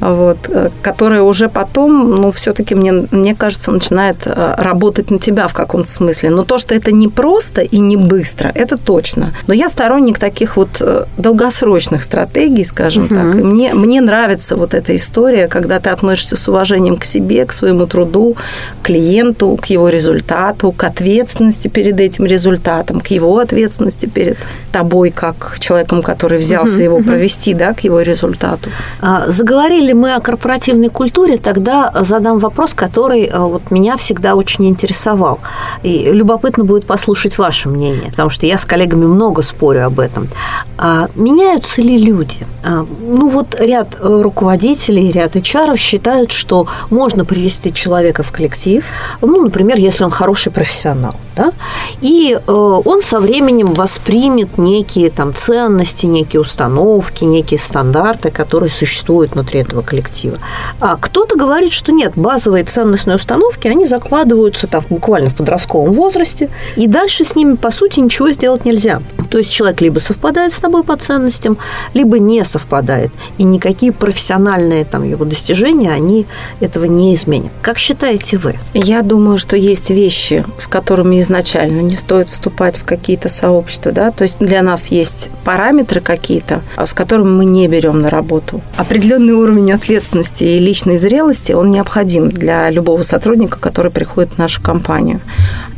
вот, 0.00 0.38
э, 0.48 0.70
которое 0.82 1.22
уже 1.22 1.48
потом, 1.48 2.20
ну, 2.20 2.30
все-таки, 2.30 2.74
мне, 2.74 2.92
мне 3.10 3.34
кажется, 3.34 3.70
начинает 3.70 4.16
э, 4.26 4.54
работать 4.58 5.10
на 5.10 5.18
тебя 5.18 5.48
в 5.48 5.54
каком-то 5.54 5.90
смысле. 5.90 6.30
Но 6.30 6.44
то, 6.44 6.58
что 6.58 6.74
это 6.74 6.92
не 6.92 7.08
просто 7.08 7.60
и 7.60 7.78
не 7.78 7.96
быстро, 7.96 8.52
это 8.54 8.76
точно. 8.76 9.32
Но 9.46 9.54
я 9.54 9.68
сторонник 9.68 10.18
таких 10.18 10.56
вот 10.56 10.82
долгосрочных 11.16 12.02
стратегий, 12.02 12.64
скажем 12.64 13.04
угу. 13.04 13.14
так. 13.14 13.34
И 13.34 13.42
мне, 13.42 13.74
мне 13.74 14.00
нравится 14.00 14.56
вот 14.56 14.74
эта 14.74 14.94
история, 14.94 15.48
когда 15.48 15.80
ты 15.80 15.90
относишься 15.90 16.36
с 16.36 16.48
уважением 16.48 16.96
к 16.96 17.04
себе, 17.04 17.44
к 17.44 17.52
своему 17.52 17.86
труду, 17.86 18.36
клиенту, 18.82 19.58
к 19.60 19.66
его 19.66 19.88
результату, 19.88 20.72
к 20.72 20.84
ответственности 20.84 21.68
перед 21.68 22.00
этим 22.00 22.26
результатом, 22.26 23.00
к 23.00 23.08
его 23.08 23.38
ответственности 23.38 24.06
перед 24.06 24.38
тобой, 24.72 25.10
как 25.10 25.56
человеком, 25.58 26.02
который 26.02 26.38
взялся 26.38 26.82
его 26.82 27.00
провести, 27.02 27.54
да, 27.54 27.72
к 27.72 27.84
его 27.84 28.02
результату. 28.02 28.70
А, 29.18 29.30
заговорили 29.30 29.92
мы 29.92 30.14
о 30.14 30.20
корпоративной 30.20 30.88
культуре, 30.88 31.38
тогда 31.38 31.92
задам 32.00 32.38
вопрос, 32.38 32.74
который 32.74 33.24
а, 33.24 33.40
вот 33.40 33.70
меня 33.70 33.96
всегда 33.96 34.34
очень 34.34 34.66
интересовал. 34.66 35.40
И 35.82 36.10
любопытно 36.12 36.64
будет 36.64 36.86
послушать 36.86 37.38
ваше 37.38 37.68
мнение, 37.68 38.10
потому 38.10 38.30
что 38.30 38.46
я 38.46 38.58
с 38.58 38.64
коллегами 38.64 39.06
много 39.06 39.42
спорю 39.42 39.86
об 39.86 40.00
этом. 40.00 40.28
А, 40.76 41.08
меняются 41.14 41.82
ли 41.82 41.98
люди? 41.98 42.46
Ну 42.64 43.28
вот 43.30 43.56
ряд 43.58 43.96
э, 44.00 44.22
руководителей, 44.22 45.10
ряд 45.10 45.36
HR 45.36 45.76
считают, 45.76 46.32
что 46.32 46.66
можно 46.90 47.24
привести 47.24 47.72
человека 47.72 48.22
в 48.22 48.32
коллектив, 48.32 48.84
ну, 49.20 49.42
например, 49.42 49.78
если 49.78 50.04
он 50.04 50.10
хороший 50.10 50.52
профессионал, 50.52 51.14
да, 51.36 51.52
и 52.00 52.38
э, 52.38 52.52
он 52.52 53.00
со 53.00 53.20
временем 53.20 53.66
воспримет 53.66 54.58
некие 54.58 55.10
там 55.10 55.34
ценности, 55.34 56.06
некие 56.06 56.40
установки, 56.40 57.24
некие 57.24 57.58
стандарты, 57.58 58.30
которые 58.30 58.70
существуют 58.70 59.07
внутри 59.12 59.60
этого 59.60 59.82
коллектива. 59.82 60.38
А 60.80 60.96
кто-то 60.96 61.36
говорит, 61.36 61.72
что 61.72 61.92
нет, 61.92 62.12
базовые 62.16 62.64
ценностные 62.64 63.16
установки, 63.16 63.68
они 63.68 63.86
закладываются 63.86 64.66
там 64.66 64.82
буквально 64.88 65.30
в 65.30 65.36
подростковом 65.36 65.94
возрасте, 65.94 66.50
и 66.76 66.86
дальше 66.86 67.24
с 67.24 67.34
ними, 67.34 67.54
по 67.54 67.70
сути, 67.70 68.00
ничего 68.00 68.30
сделать 68.30 68.64
нельзя. 68.64 69.02
То 69.30 69.38
есть 69.38 69.52
человек 69.52 69.80
либо 69.80 69.98
совпадает 69.98 70.52
с 70.52 70.60
тобой 70.60 70.84
по 70.84 70.96
ценностям, 70.96 71.58
либо 71.94 72.18
не 72.18 72.44
совпадает, 72.44 73.10
и 73.38 73.44
никакие 73.44 73.92
профессиональные 73.92 74.84
там 74.84 75.04
его 75.04 75.24
достижения, 75.24 75.92
они 75.92 76.26
этого 76.60 76.84
не 76.84 77.14
изменят. 77.14 77.52
Как 77.62 77.78
считаете, 77.78 78.38
вы? 78.38 78.56
Я 78.74 79.02
думаю, 79.02 79.38
что 79.38 79.56
есть 79.56 79.90
вещи, 79.90 80.44
с 80.58 80.66
которыми 80.66 81.20
изначально 81.20 81.80
не 81.80 81.96
стоит 81.96 82.28
вступать 82.28 82.76
в 82.76 82.84
какие-то 82.84 83.28
сообщества, 83.28 83.92
да, 83.92 84.10
то 84.10 84.22
есть 84.22 84.38
для 84.38 84.62
нас 84.62 84.88
есть 84.88 85.30
параметры 85.44 86.00
какие-то, 86.00 86.62
а 86.76 86.86
с 86.86 86.94
которыми 86.94 87.28
мы 87.28 87.44
не 87.44 87.68
берем 87.68 88.00
на 88.00 88.10
работу. 88.10 88.62
Определенный 88.98 89.34
уровень 89.34 89.70
ответственности 89.70 90.42
и 90.42 90.58
личной 90.58 90.98
зрелости, 90.98 91.52
он 91.52 91.70
необходим 91.70 92.30
для 92.30 92.68
любого 92.68 93.02
сотрудника, 93.02 93.60
который 93.60 93.92
приходит 93.92 94.32
в 94.32 94.38
нашу 94.38 94.60
компанию. 94.60 95.20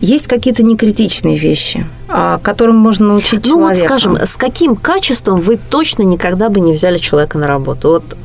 Есть 0.00 0.26
какие-то 0.26 0.62
некритичные 0.62 1.36
вещи, 1.36 1.84
а, 2.08 2.38
которым 2.38 2.76
можно 2.76 3.08
научить 3.08 3.44
ну, 3.44 3.56
человека. 3.56 3.58
Ну 3.58 3.90
вот, 3.90 4.00
скажем, 4.00 4.16
с 4.16 4.36
каким 4.36 4.74
качеством 4.74 5.42
вы 5.42 5.58
точно 5.58 6.02
никогда 6.04 6.48
бы 6.48 6.60
не 6.60 6.72
взяли 6.72 6.96
человека 6.96 7.36
на 7.36 7.46
работу? 7.46 7.88
Вот, 7.90 8.16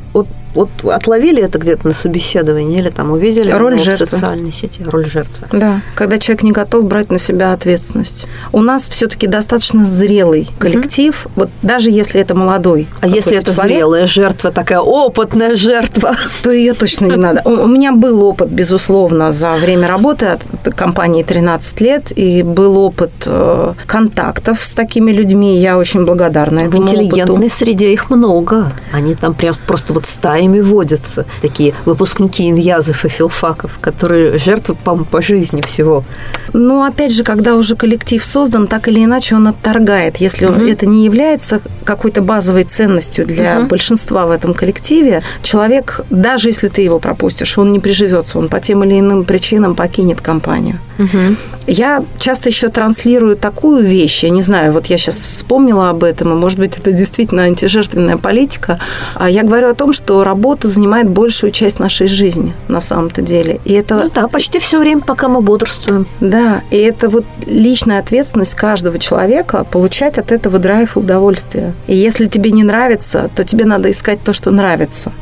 вот 0.55 0.69
отловили 0.83 1.43
это 1.43 1.59
где-то 1.59 1.87
на 1.87 1.93
собеседовании 1.93 2.79
или 2.79 2.89
там 2.89 3.11
увидели 3.11 3.51
роль 3.51 3.77
жертвы. 3.77 4.05
в 4.05 4.09
социальной 4.09 4.51
сети 4.51 4.83
роль 4.83 5.05
жертвы. 5.05 5.47
Да, 5.51 5.81
когда 5.93 6.17
человек 6.17 6.43
не 6.43 6.51
готов 6.51 6.85
брать 6.85 7.11
на 7.11 7.19
себя 7.19 7.53
ответственность. 7.53 8.25
У 8.51 8.61
нас 8.61 8.87
все-таки 8.87 9.27
достаточно 9.27 9.85
зрелый 9.85 10.49
коллектив, 10.57 11.25
угу. 11.25 11.33
вот 11.35 11.49
даже 11.61 11.91
если 11.91 12.21
это 12.21 12.35
молодой. 12.35 12.87
А 13.01 13.07
если 13.07 13.37
это 13.37 13.53
человек, 13.53 13.75
зрелая 13.77 14.07
жертва, 14.07 14.51
такая 14.51 14.79
опытная 14.79 15.55
жертва, 15.55 16.15
то 16.43 16.51
ее 16.51 16.73
точно 16.73 17.07
не 17.07 17.17
надо. 17.17 17.41
У 17.45 17.67
меня 17.67 17.91
был 17.91 18.23
опыт, 18.23 18.49
безусловно, 18.49 19.31
за 19.31 19.53
время 19.55 19.87
работы 19.87 20.27
от 20.27 20.41
компании 20.73 21.23
13 21.23 21.81
лет, 21.81 22.11
и 22.15 22.43
был 22.43 22.77
опыт 22.77 23.11
э, 23.25 23.73
контактов 23.85 24.61
с 24.61 24.71
такими 24.71 25.11
людьми. 25.11 25.57
Я 25.59 25.77
очень 25.77 26.05
благодарна 26.05 26.59
этому 26.59 26.83
В 26.83 26.85
интеллигентной 26.85 27.47
опыту. 27.47 27.55
среде 27.55 27.91
их 27.91 28.09
много. 28.09 28.71
Они 28.91 29.15
там 29.15 29.33
прям 29.33 29.55
просто 29.67 29.93
вот 29.93 30.05
стаи 30.05 30.44
ими 30.45 30.61
водятся 30.61 31.25
такие 31.41 31.73
выпускники 31.85 32.49
иньязов 32.49 33.05
и 33.05 33.09
филфаков, 33.09 33.77
которые 33.81 34.37
жертвы 34.37 34.75
по, 34.75 34.95
по 34.95 35.21
жизни 35.21 35.61
всего. 35.61 36.03
Ну, 36.53 36.83
опять 36.83 37.11
же, 37.11 37.23
когда 37.23 37.55
уже 37.55 37.75
коллектив 37.75 38.23
создан, 38.23 38.67
так 38.67 38.87
или 38.87 39.03
иначе 39.03 39.35
он 39.35 39.47
отторгает. 39.47 40.17
Если 40.17 40.45
угу. 40.45 40.61
это 40.61 40.85
не 40.85 41.05
является 41.05 41.61
какой-то 41.83 42.21
базовой 42.21 42.63
ценностью 42.63 43.25
для 43.25 43.59
угу. 43.59 43.67
большинства 43.67 44.25
в 44.25 44.31
этом 44.31 44.53
коллективе, 44.53 45.21
человек, 45.43 46.01
даже 46.09 46.49
если 46.49 46.67
ты 46.67 46.81
его 46.81 46.99
пропустишь, 46.99 47.57
он 47.57 47.71
не 47.71 47.79
приживется, 47.79 48.39
он 48.39 48.49
по 48.49 48.59
тем 48.59 48.83
или 48.83 48.99
иным 48.99 49.25
причинам 49.25 49.75
покинет 49.75 50.21
компанию. 50.21 50.79
Угу. 50.97 51.35
Я 51.67 52.03
часто 52.19 52.49
еще 52.49 52.69
транслирую 52.69 53.35
такую 53.35 53.83
вещь, 53.83 54.23
я 54.23 54.29
не 54.29 54.41
знаю, 54.41 54.71
вот 54.71 54.85
я 54.85 54.97
сейчас 54.97 55.15
вспомнила 55.15 55.89
об 55.89 56.03
этом, 56.03 56.31
и, 56.31 56.35
может 56.35 56.59
быть, 56.59 56.77
это 56.77 56.91
действительно 56.91 57.43
антижертвенная 57.43 58.17
политика. 58.17 58.79
А 59.15 59.29
я 59.29 59.43
говорю 59.43 59.69
о 59.69 59.73
том, 59.73 59.91
что 59.91 60.23
работа 60.35 60.67
занимает 60.67 61.09
большую 61.09 61.51
часть 61.51 61.79
нашей 61.79 62.07
жизни 62.07 62.53
на 62.67 62.81
самом-то 62.81 63.21
деле. 63.21 63.61
И 63.63 63.73
это... 63.73 63.95
Ну 63.95 64.11
да, 64.13 64.27
почти 64.27 64.59
все 64.59 64.79
время, 64.79 65.01
пока 65.01 65.29
мы 65.29 65.41
бодрствуем. 65.41 66.05
Да, 66.19 66.61
и 66.71 66.77
это 66.77 67.07
вот 67.07 67.25
личная 67.45 67.99
ответственность 67.99 68.55
каждого 68.55 68.99
человека 68.99 69.63
получать 69.63 70.17
от 70.17 70.33
этого 70.33 70.59
драйв 70.59 70.97
и 70.97 70.99
удовольствие. 70.99 71.73
И 71.87 71.95
если 71.95 72.25
тебе 72.27 72.51
не 72.51 72.63
нравится, 72.63 73.29
то 73.33 73.45
тебе 73.45 73.65
надо 73.65 73.89
искать 73.89 74.19
то, 74.23 74.33
что 74.33 74.51
нравится. 74.51 75.13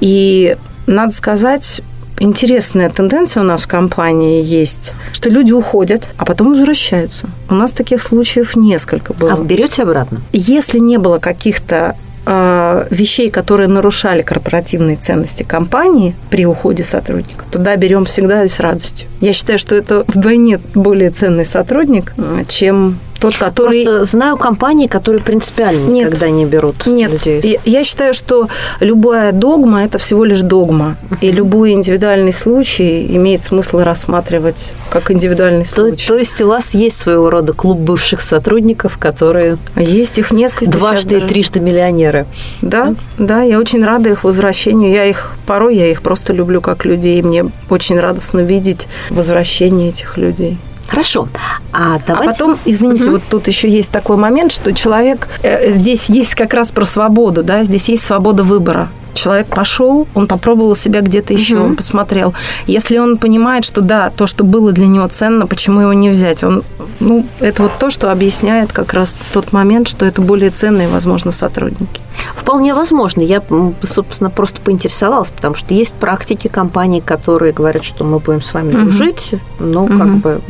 И 0.00 0.56
надо 0.86 1.12
сказать, 1.12 1.82
интересная 2.18 2.88
тенденция 2.88 3.42
у 3.42 3.46
нас 3.46 3.62
в 3.62 3.68
компании 3.68 4.42
есть, 4.42 4.94
что 5.12 5.28
люди 5.28 5.52
уходят, 5.52 6.08
а 6.16 6.24
потом 6.24 6.48
возвращаются. 6.48 7.28
У 7.50 7.54
нас 7.54 7.72
таких 7.72 8.00
случаев 8.00 8.56
несколько 8.56 9.12
было. 9.12 9.32
А 9.32 9.36
вы 9.36 9.44
берете 9.44 9.82
обратно? 9.82 10.22
Если 10.32 10.78
не 10.78 10.96
было 10.98 11.18
каких-то 11.18 11.96
вещей, 12.26 13.30
которые 13.30 13.68
нарушали 13.68 14.22
корпоративные 14.22 14.96
ценности 14.96 15.42
компании 15.42 16.14
при 16.30 16.46
уходе 16.46 16.84
сотрудника, 16.84 17.44
туда 17.50 17.76
берем 17.76 18.04
всегда 18.04 18.44
и 18.44 18.48
с 18.48 18.60
радостью. 18.60 19.08
Я 19.20 19.32
считаю, 19.32 19.58
что 19.58 19.74
это 19.74 20.04
вдвойне 20.06 20.60
более 20.74 21.10
ценный 21.10 21.44
сотрудник, 21.44 22.14
э, 22.16 22.44
чем 22.48 22.98
тот, 23.20 23.36
который... 23.36 23.84
Просто 23.84 24.04
знаю 24.04 24.36
компании, 24.36 24.86
которые 24.86 25.22
принципиально 25.22 25.90
Нет. 25.90 26.06
никогда 26.06 26.30
не 26.30 26.44
берут 26.44 26.86
Нет. 26.86 27.10
людей. 27.10 27.60
Я 27.64 27.84
считаю, 27.84 28.14
что 28.14 28.48
любая 28.80 29.32
догма– 29.32 29.84
это 29.84 29.98
всего 29.98 30.24
лишь 30.24 30.40
догма. 30.40 30.96
И 31.20 31.30
любой 31.30 31.72
индивидуальный 31.72 32.32
случай 32.32 33.06
имеет 33.16 33.42
смысл 33.42 33.78
рассматривать 33.78 34.72
как 34.90 35.10
индивидуальный 35.10 35.64
случай. 35.64 36.06
То, 36.06 36.16
есть 36.16 36.40
у 36.40 36.48
вас 36.48 36.74
есть 36.74 36.96
своего 36.96 37.30
рода 37.30 37.52
клуб 37.52 37.78
бывших 37.78 38.20
сотрудников, 38.20 38.98
которые... 38.98 39.58
Есть 39.76 40.18
их 40.18 40.30
несколько. 40.30 40.72
Дважды 40.72 41.18
и 41.18 41.20
трижды 41.20 41.60
миллионеры. 41.60 42.26
Да, 42.62 42.94
да, 43.18 43.42
я 43.42 43.58
очень 43.58 43.84
рада 43.84 44.10
их 44.10 44.24
возвращению. 44.24 44.90
Я 44.90 45.04
их, 45.04 45.36
порой 45.46 45.76
я 45.76 45.90
их 45.90 46.02
просто 46.02 46.32
люблю 46.32 46.60
как 46.60 46.84
людей. 46.84 47.22
Мне 47.22 47.46
очень 47.70 47.98
радостно 47.98 48.40
видеть 48.40 48.88
возвращение 49.10 49.90
этих 49.90 50.16
людей. 50.16 50.58
Хорошо. 50.88 51.28
А, 51.74 51.98
давайте... 52.06 52.30
а 52.30 52.32
потом, 52.32 52.58
извините, 52.64 53.04
угу. 53.06 53.12
вот 53.14 53.22
тут 53.28 53.48
еще 53.48 53.68
есть 53.68 53.90
такой 53.90 54.16
момент, 54.16 54.52
что 54.52 54.72
человек 54.72 55.28
э, 55.42 55.72
здесь 55.72 56.08
есть 56.08 56.36
как 56.36 56.54
раз 56.54 56.70
про 56.70 56.84
свободу, 56.84 57.42
да, 57.42 57.64
здесь 57.64 57.88
есть 57.88 58.06
свобода 58.06 58.44
выбора. 58.44 58.90
Человек 59.14 59.46
пошел, 59.46 60.08
он 60.14 60.26
попробовал 60.26 60.74
себя 60.76 61.00
где-то 61.00 61.32
еще, 61.32 61.56
угу. 61.56 61.66
он 61.66 61.76
посмотрел. 61.76 62.34
Если 62.66 62.98
он 62.98 63.16
понимает, 63.16 63.64
что 63.64 63.80
да, 63.80 64.10
то, 64.10 64.26
что 64.26 64.44
было 64.44 64.72
для 64.72 64.86
него 64.86 65.06
ценно, 65.08 65.46
почему 65.46 65.80
его 65.80 65.92
не 65.92 66.10
взять? 66.10 66.44
Он, 66.44 66.62
ну, 67.00 67.26
это 67.40 67.62
вот 67.64 67.72
то, 67.78 67.90
что 67.90 68.10
объясняет 68.12 68.72
как 68.72 68.92
раз 68.92 69.20
тот 69.32 69.52
момент, 69.52 69.88
что 69.88 70.04
это 70.04 70.20
более 70.20 70.50
ценные, 70.50 70.88
возможно, 70.88 71.32
сотрудники. 71.32 72.02
Вполне 72.34 72.74
возможно. 72.74 73.20
Я, 73.20 73.42
собственно, 73.82 74.30
просто 74.30 74.60
поинтересовалась, 74.60 75.30
потому 75.30 75.54
что 75.54 75.74
есть 75.74 75.94
практики 75.94 76.48
компаний, 76.48 77.00
которые 77.00 77.52
говорят, 77.52 77.84
что 77.84 78.04
мы 78.04 78.18
будем 78.18 78.42
с 78.42 78.52
вами 78.52 78.72
дружить, 78.72 79.32
угу. 79.32 79.64
но 79.64 79.84
угу. 79.84 79.96
как 79.96 80.16
бы 80.16 80.40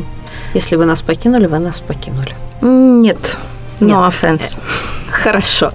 если 0.55 0.77
вы 0.77 0.85
нас 0.85 1.01
покинули, 1.01 1.45
вы 1.47 1.59
нас 1.59 1.79
покинули. 1.79 2.35
Нет. 2.61 3.37
No 3.79 3.87
Нет. 3.87 3.97
offense. 3.97 4.57
Хорошо. 5.09 5.71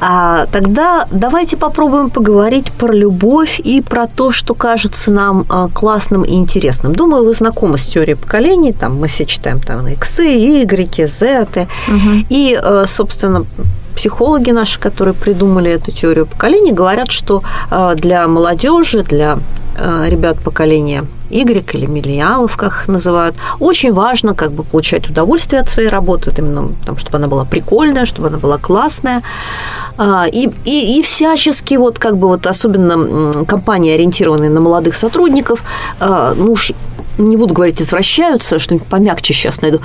А, 0.00 0.46
тогда 0.52 1.06
давайте 1.10 1.56
попробуем 1.56 2.10
поговорить 2.10 2.72
про 2.72 2.92
любовь 2.92 3.60
и 3.60 3.80
про 3.80 4.06
то, 4.06 4.32
что 4.32 4.54
кажется 4.54 5.10
нам 5.10 5.46
а, 5.48 5.68
классным 5.68 6.22
и 6.22 6.34
интересным. 6.34 6.94
Думаю, 6.94 7.24
вы 7.24 7.32
знакомы 7.32 7.78
с 7.78 7.86
теорией 7.86 8.16
поколений. 8.16 8.72
Там 8.72 8.98
мы 8.98 9.08
все 9.08 9.24
читаем 9.24 9.60
там 9.60 9.86
иксы, 9.88 10.62
игреки, 10.62 11.06
зеты. 11.06 11.68
Угу. 11.88 12.26
И, 12.28 12.58
а, 12.60 12.84
собственно, 12.86 13.44
психологи 13.94 14.50
наши, 14.52 14.78
которые 14.78 15.14
придумали 15.14 15.70
эту 15.70 15.90
теорию 15.90 16.26
поколений, 16.26 16.72
говорят, 16.72 17.10
что 17.10 17.42
а, 17.70 17.94
для 17.94 18.28
молодежи, 18.28 19.02
для 19.02 19.38
а, 19.76 20.06
ребят 20.08 20.38
поколения 20.38 21.04
Y 21.30 21.74
или 21.74 21.86
миллениалов, 21.86 22.56
как 22.56 22.72
их 22.72 22.88
называют. 22.88 23.36
Очень 23.60 23.92
важно 23.92 24.34
как 24.34 24.52
бы 24.52 24.64
получать 24.64 25.08
удовольствие 25.10 25.60
от 25.60 25.68
своей 25.68 25.88
работы, 25.88 26.30
вот 26.30 26.38
именно 26.38 26.70
там, 26.84 26.96
чтобы 26.96 27.18
она 27.18 27.28
была 27.28 27.44
прикольная, 27.44 28.06
чтобы 28.06 28.28
она 28.28 28.38
была 28.38 28.58
классная. 28.58 29.22
А, 29.96 30.26
и, 30.26 30.48
и, 30.64 30.98
и 30.98 31.02
всячески, 31.02 31.74
вот 31.76 31.98
как 31.98 32.16
бы 32.16 32.28
вот 32.28 32.46
особенно 32.46 33.44
компании, 33.44 33.94
ориентированные 33.94 34.50
на 34.50 34.60
молодых 34.60 34.94
сотрудников, 34.94 35.62
а, 36.00 36.34
ну 36.36 36.52
уж 36.52 36.72
не 37.18 37.36
буду 37.36 37.54
говорить 37.54 37.80
извращаются, 37.80 38.58
что-нибудь 38.58 38.86
помягче 38.86 39.34
сейчас 39.34 39.60
найду, 39.60 39.80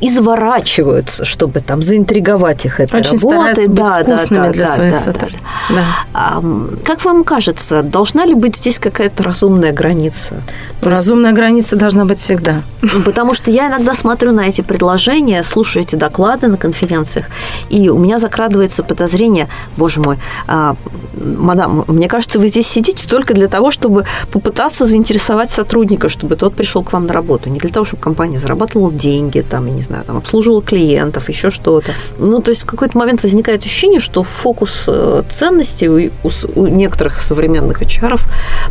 изворачиваются, 0.00 1.24
чтобы 1.24 1.60
там 1.60 1.82
заинтриговать 1.82 2.64
их 2.64 2.80
этой 2.80 3.00
Очень 3.00 3.18
работой. 3.18 3.66
Быть 3.68 3.76
да, 3.76 4.02
вкусными 4.02 4.46
да, 4.46 4.52
для 4.52 4.66
да, 4.66 4.74
своих 4.74 4.92
да, 4.92 5.00
сотрудников. 5.00 5.46
Да. 5.68 5.74
Да. 5.74 5.84
А, 6.12 6.42
как 6.84 7.04
вам 7.04 7.24
кажется, 7.24 7.82
должна 7.82 8.26
ли 8.26 8.34
быть 8.34 8.56
здесь 8.56 8.78
какая-то 8.78 9.22
разумная 9.22 9.72
граница? 9.72 10.42
Разумная 10.82 11.30
есть... 11.30 11.38
граница 11.38 11.76
должна 11.76 12.04
быть 12.04 12.18
всегда. 12.18 12.62
Потому 13.04 13.34
что 13.34 13.50
я 13.50 13.68
иногда 13.68 13.94
смотрю 13.94 14.32
на 14.32 14.42
эти 14.42 14.62
предложения, 14.62 15.42
слушаю 15.42 15.84
эти 15.84 15.96
доклады 15.96 16.48
на 16.48 16.56
конференциях, 16.56 17.26
и 17.70 17.88
у 17.88 17.98
меня 17.98 18.18
закрадывается 18.18 18.82
подозрение, 18.82 19.48
боже 19.76 20.00
мой, 20.00 20.18
а, 20.46 20.76
мадам, 21.14 21.84
мне 21.88 22.08
кажется, 22.08 22.38
вы 22.38 22.48
здесь 22.48 22.66
сидите 22.66 23.08
только 23.08 23.34
для 23.34 23.48
того, 23.48 23.70
чтобы 23.70 24.06
попытаться 24.32 24.86
заинтересовать 24.86 25.50
сотрудника, 25.50 26.08
чтобы 26.08 26.36
тот 26.36 26.54
пришел 26.54 26.71
пришел 26.72 26.84
к 26.84 26.92
вам 26.94 27.06
на 27.06 27.12
работу 27.12 27.50
не 27.50 27.58
для 27.58 27.68
того, 27.68 27.84
чтобы 27.84 28.02
компания 28.02 28.38
зарабатывала 28.38 28.90
деньги, 28.90 29.40
там, 29.40 29.66
я 29.66 29.72
не 29.72 29.82
знаю, 29.82 30.04
там, 30.04 30.16
обслуживала 30.16 30.62
клиентов, 30.62 31.28
еще 31.28 31.50
что-то. 31.50 31.92
Ну, 32.18 32.40
то 32.40 32.50
есть 32.50 32.62
в 32.62 32.66
какой-то 32.66 32.96
момент 32.96 33.22
возникает 33.22 33.64
ощущение, 33.64 34.00
что 34.00 34.22
фокус 34.22 34.84
э, 34.88 35.22
ценностей 35.28 35.88
у, 35.88 36.10
у, 36.24 36.30
у 36.54 36.66
некоторых 36.68 37.20
современных 37.20 37.82
HR 37.82 38.18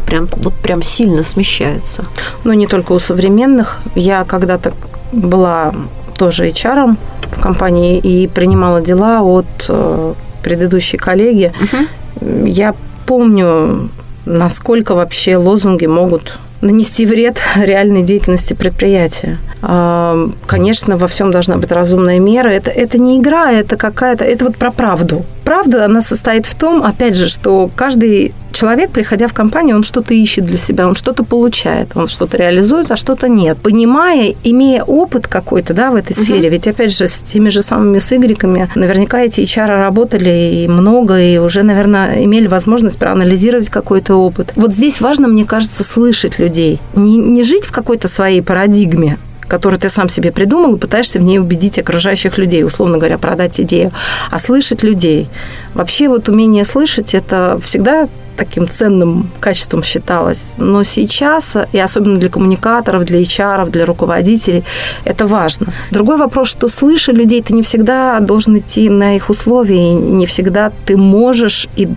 прям, 0.08 0.28
вот 0.38 0.54
прям 0.56 0.82
сильно 0.82 1.24
смещается. 1.24 2.06
Ну, 2.44 2.54
не 2.54 2.66
только 2.66 2.94
у 2.94 3.00
современных. 3.00 3.80
Я 3.96 4.24
когда-то 4.24 4.74
была 5.12 5.72
тоже 6.18 6.48
HR 6.48 6.96
в 7.36 7.40
компании 7.40 8.00
и 8.00 8.28
принимала 8.28 8.82
дела 8.82 9.22
от 9.22 9.70
э, 9.70 10.14
предыдущей 10.42 10.98
коллеги. 10.98 11.54
Угу. 11.62 12.46
Я 12.48 12.74
помню, 13.06 13.90
насколько 14.26 14.96
вообще 14.96 15.38
лозунги 15.38 15.86
могут 15.86 16.40
нанести 16.62 17.06
вред 17.06 17.40
реальной 17.56 18.04
деятельности 18.04 18.54
предприятия. 18.54 19.40
А, 19.62 20.30
конечно, 20.46 20.98
во 20.98 21.08
всем 21.08 21.32
должна 21.32 21.58
быть 21.58 21.72
разумная 21.72 22.20
мера. 22.20 22.50
Это, 22.50 22.72
это 22.72 22.98
не 22.98 23.20
игра, 23.20 23.52
это 23.52 23.78
какая-то... 23.78 24.24
Это 24.24 24.46
вот 24.46 24.58
про 24.58 24.72
правду. 24.72 25.26
Правда, 25.44 25.86
она 25.86 26.02
состоит 26.02 26.46
в 26.46 26.56
том, 26.56 26.84
опять 26.84 27.16
же, 27.16 27.28
что 27.28 27.70
каждый 27.76 28.34
человек, 28.52 28.92
приходя 28.92 29.28
в 29.28 29.34
компанию, 29.34 29.76
он 29.76 29.84
что-то 29.84 30.14
ищет 30.14 30.46
для 30.46 30.58
себя, 30.58 30.88
он 30.88 30.96
что-то 30.96 31.24
получает, 31.24 31.92
он 31.96 32.08
что-то 32.08 32.38
реализует, 32.38 32.92
а 32.92 32.96
что-то 32.96 33.28
нет. 33.28 33.58
Понимая, 33.58 34.36
имея 34.44 34.84
опыт 34.84 35.28
какой-то 35.28 35.74
да, 35.74 35.92
в 35.92 35.96
этой 35.96 36.16
сфере, 36.16 36.48
uh-huh. 36.48 36.52
ведь, 36.52 36.68
опять 36.68 36.96
же, 36.96 37.08
с 37.08 37.20
теми 37.20 37.50
же 37.50 37.62
самыми 37.62 38.00
с 38.00 38.12
игреками, 38.14 38.70
наверняка 38.76 39.22
эти 39.22 39.42
HR 39.42 39.68
работали 39.68 40.64
и 40.64 40.68
много, 40.68 41.20
и 41.20 41.38
уже, 41.38 41.64
наверное, 41.64 42.24
имели 42.24 42.48
возможность 42.48 42.98
проанализировать 42.98 43.70
какой-то 43.70 44.16
опыт. 44.16 44.54
Вот 44.56 44.74
здесь 44.74 45.02
важно, 45.02 45.28
мне 45.28 45.46
кажется, 45.46 45.84
слышать 45.84 46.40
людей. 46.40 46.80
Не, 46.96 47.18
не 47.18 47.44
жить 47.44 47.66
в 47.66 47.72
какой-то 47.72 48.08
своей 48.08 48.42
парадигме, 48.42 49.18
который 49.52 49.78
ты 49.78 49.90
сам 49.90 50.08
себе 50.08 50.32
придумал, 50.32 50.76
и 50.76 50.80
пытаешься 50.80 51.20
в 51.20 51.24
ней 51.24 51.38
убедить 51.38 51.78
окружающих 51.78 52.38
людей, 52.38 52.64
условно 52.64 52.98
говоря, 52.98 53.18
продать 53.18 53.60
идею, 53.60 53.92
а 54.32 54.40
слышать 54.40 54.82
людей. 54.82 55.28
Вообще 55.74 56.08
вот 56.08 56.30
умение 56.30 56.64
слышать– 56.64 57.14
это 57.16 57.60
всегда 57.62 58.08
таким 58.42 58.68
ценным 58.68 59.30
качеством 59.40 59.84
считалось. 59.84 60.54
Но 60.58 60.84
сейчас, 60.84 61.56
и 61.74 61.80
особенно 61.80 62.18
для 62.18 62.30
коммуникаторов, 62.30 63.06
для 63.06 63.22
HR, 63.22 63.70
для 63.70 63.86
руководителей, 63.86 64.64
это 65.06 65.28
важно. 65.28 65.68
Другой 65.92 66.18
вопрос, 66.18 66.50
что 66.50 66.68
слыша 66.68 67.12
людей, 67.12 67.44
ты 67.44 67.54
не 67.54 67.62
всегда 67.62 68.20
должен 68.20 68.58
идти 68.58 68.90
на 68.90 69.16
их 69.16 69.30
условия, 69.30 69.92
и 69.92 69.94
не 69.94 70.26
всегда 70.26 70.72
ты 70.86 70.98
можешь 70.98 71.68
и 71.76 71.88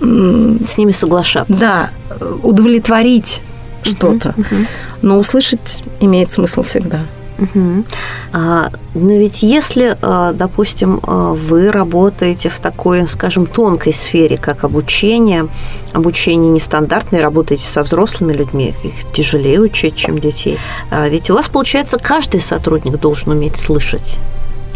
с 0.00 0.78
ними 0.78 0.90
соглашаться. 0.92 1.60
Да, 1.60 1.90
удовлетворить 2.42 3.40
что-то. 3.82 4.34
Uh-huh, 4.36 4.66
Но 5.00 5.18
услышать 5.18 5.84
имеет 6.00 6.30
смысл 6.30 6.62
всегда. 6.62 7.00
Угу. 7.38 7.84
А, 8.32 8.70
но 8.94 9.12
ведь 9.12 9.42
если, 9.42 9.96
а, 10.00 10.32
допустим, 10.32 11.00
а, 11.02 11.34
вы 11.34 11.70
работаете 11.70 12.48
в 12.48 12.58
такой, 12.60 13.08
скажем, 13.08 13.46
тонкой 13.46 13.92
сфере, 13.92 14.36
как 14.36 14.64
обучение, 14.64 15.48
обучение 15.92 16.50
нестандартное, 16.50 17.22
работаете 17.22 17.64
со 17.64 17.82
взрослыми 17.82 18.32
людьми, 18.32 18.74
их 18.84 19.12
тяжелее 19.12 19.60
учить, 19.60 19.96
чем 19.96 20.18
детей, 20.18 20.58
а 20.90 21.08
ведь 21.08 21.30
у 21.30 21.34
вас, 21.34 21.48
получается, 21.48 21.98
каждый 21.98 22.40
сотрудник 22.40 23.00
должен 23.00 23.32
уметь 23.32 23.56
слышать. 23.56 24.18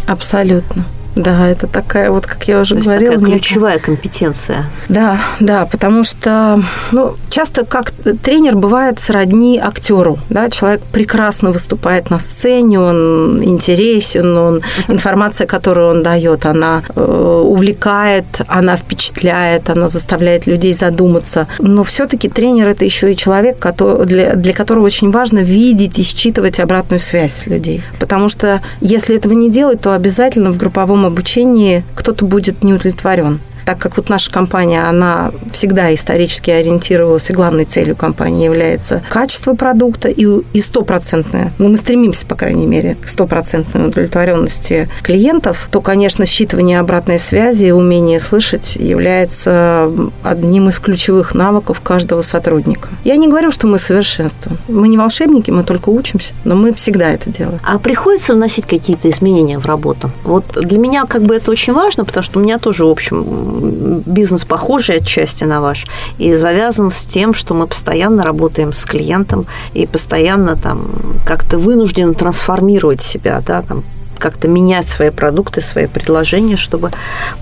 Абсолютно. 0.07 0.85
Да, 1.19 1.49
это 1.49 1.67
такая 1.67 2.11
вот, 2.11 2.25
как 2.25 2.47
я 2.47 2.61
уже 2.61 2.75
То 2.75 2.81
говорила, 2.81 3.15
такая 3.15 3.31
ключевая 3.31 3.73
некая... 3.73 3.85
компетенция. 3.85 4.65
Да, 4.87 5.19
да, 5.41 5.65
потому 5.65 6.05
что 6.05 6.63
ну, 6.93 7.17
часто 7.29 7.65
как 7.65 7.91
тренер 8.23 8.55
бывает 8.55 9.01
сродни 9.01 9.59
актеру. 9.59 10.17
Да? 10.29 10.49
Человек 10.49 10.81
прекрасно 10.93 11.51
выступает 11.51 12.09
на 12.09 12.19
сцене, 12.19 12.79
он 12.79 13.43
интересен, 13.43 14.37
он, 14.37 14.61
информация, 14.87 15.45
которую 15.45 15.89
он 15.89 16.03
дает, 16.03 16.45
она 16.45 16.83
э, 16.95 17.43
увлекает, 17.45 18.25
она 18.47 18.77
впечатляет, 18.77 19.69
она 19.69 19.89
заставляет 19.89 20.47
людей 20.47 20.73
задуматься. 20.73 21.47
Но 21.59 21.83
все-таки 21.83 22.29
тренер 22.29 22.69
это 22.69 22.85
еще 22.85 23.11
и 23.11 23.15
человек, 23.15 23.59
который, 23.59 24.05
для, 24.05 24.35
для 24.35 24.53
которого 24.53 24.85
очень 24.85 25.11
важно 25.11 25.39
видеть 25.39 25.99
и 25.99 26.03
считывать 26.03 26.61
обратную 26.61 27.01
связь 27.01 27.33
с 27.33 27.47
людей. 27.47 27.83
Потому 27.99 28.29
что 28.29 28.61
если 28.79 29.17
этого 29.17 29.33
не 29.33 29.51
делать, 29.51 29.81
то 29.81 29.93
обязательно 29.93 30.51
в 30.51 30.57
групповом 30.57 31.08
обучении 31.09 31.83
кто-то 31.95 32.25
будет 32.25 32.63
не 32.63 32.73
удовлетворен 32.73 33.39
так 33.69 33.77
как 33.77 33.97
вот 33.97 34.09
наша 34.09 34.31
компания, 34.31 34.81
она 34.81 35.31
всегда 35.51 35.93
исторически 35.93 36.49
ориентировалась, 36.49 37.29
и 37.29 37.33
главной 37.33 37.65
целью 37.65 37.95
компании 37.95 38.45
является 38.45 39.03
качество 39.09 39.53
продукта 39.53 40.09
и 40.09 40.59
стопроцентное, 40.59 41.53
ну, 41.59 41.69
мы 41.69 41.77
стремимся, 41.77 42.25
по 42.25 42.33
крайней 42.33 42.65
мере, 42.65 42.97
к 42.99 43.07
стопроцентной 43.07 43.89
удовлетворенности 43.89 44.89
клиентов, 45.03 45.67
то, 45.69 45.81
конечно, 45.81 46.23
считывание 46.23 46.79
обратной 46.79 47.19
связи 47.19 47.65
и 47.65 47.71
умение 47.71 48.19
слышать 48.19 48.75
является 48.75 49.91
одним 50.23 50.69
из 50.69 50.79
ключевых 50.79 51.35
навыков 51.35 51.79
каждого 51.81 52.23
сотрудника. 52.23 52.89
Я 53.03 53.17
не 53.17 53.27
говорю, 53.27 53.51
что 53.51 53.67
мы 53.67 53.77
совершенство. 53.77 54.53
Мы 54.67 54.87
не 54.87 54.97
волшебники, 54.97 55.51
мы 55.51 55.63
только 55.63 55.89
учимся, 55.89 56.33
но 56.43 56.55
мы 56.55 56.73
всегда 56.73 57.11
это 57.11 57.29
делаем. 57.29 57.59
А 57.63 57.77
приходится 57.77 58.33
вносить 58.33 58.65
какие-то 58.65 59.11
изменения 59.11 59.59
в 59.59 59.67
работу? 59.67 60.09
Вот 60.23 60.45
для 60.59 60.79
меня 60.79 61.05
как 61.05 61.21
бы 61.21 61.35
это 61.35 61.51
очень 61.51 61.73
важно, 61.73 62.03
потому 62.03 62.23
что 62.23 62.39
у 62.39 62.41
меня 62.41 62.57
тоже, 62.57 62.83
в 62.83 62.89
общем, 62.89 63.58
бизнес 63.59 64.45
похожий 64.45 64.97
отчасти 64.97 65.43
на 65.43 65.61
ваш 65.61 65.87
и 66.17 66.33
завязан 66.33 66.91
с 66.91 67.05
тем, 67.05 67.33
что 67.33 67.53
мы 67.53 67.67
постоянно 67.67 68.23
работаем 68.23 68.73
с 68.73 68.85
клиентом 68.85 69.45
и 69.73 69.85
постоянно 69.85 70.55
там 70.55 70.89
как-то 71.25 71.57
вынуждены 71.57 72.13
трансформировать 72.13 73.01
себя, 73.01 73.41
да, 73.45 73.61
там 73.61 73.83
как-то 74.19 74.47
менять 74.47 74.85
свои 74.85 75.09
продукты, 75.09 75.61
свои 75.61 75.87
предложения, 75.87 76.55
чтобы 76.55 76.91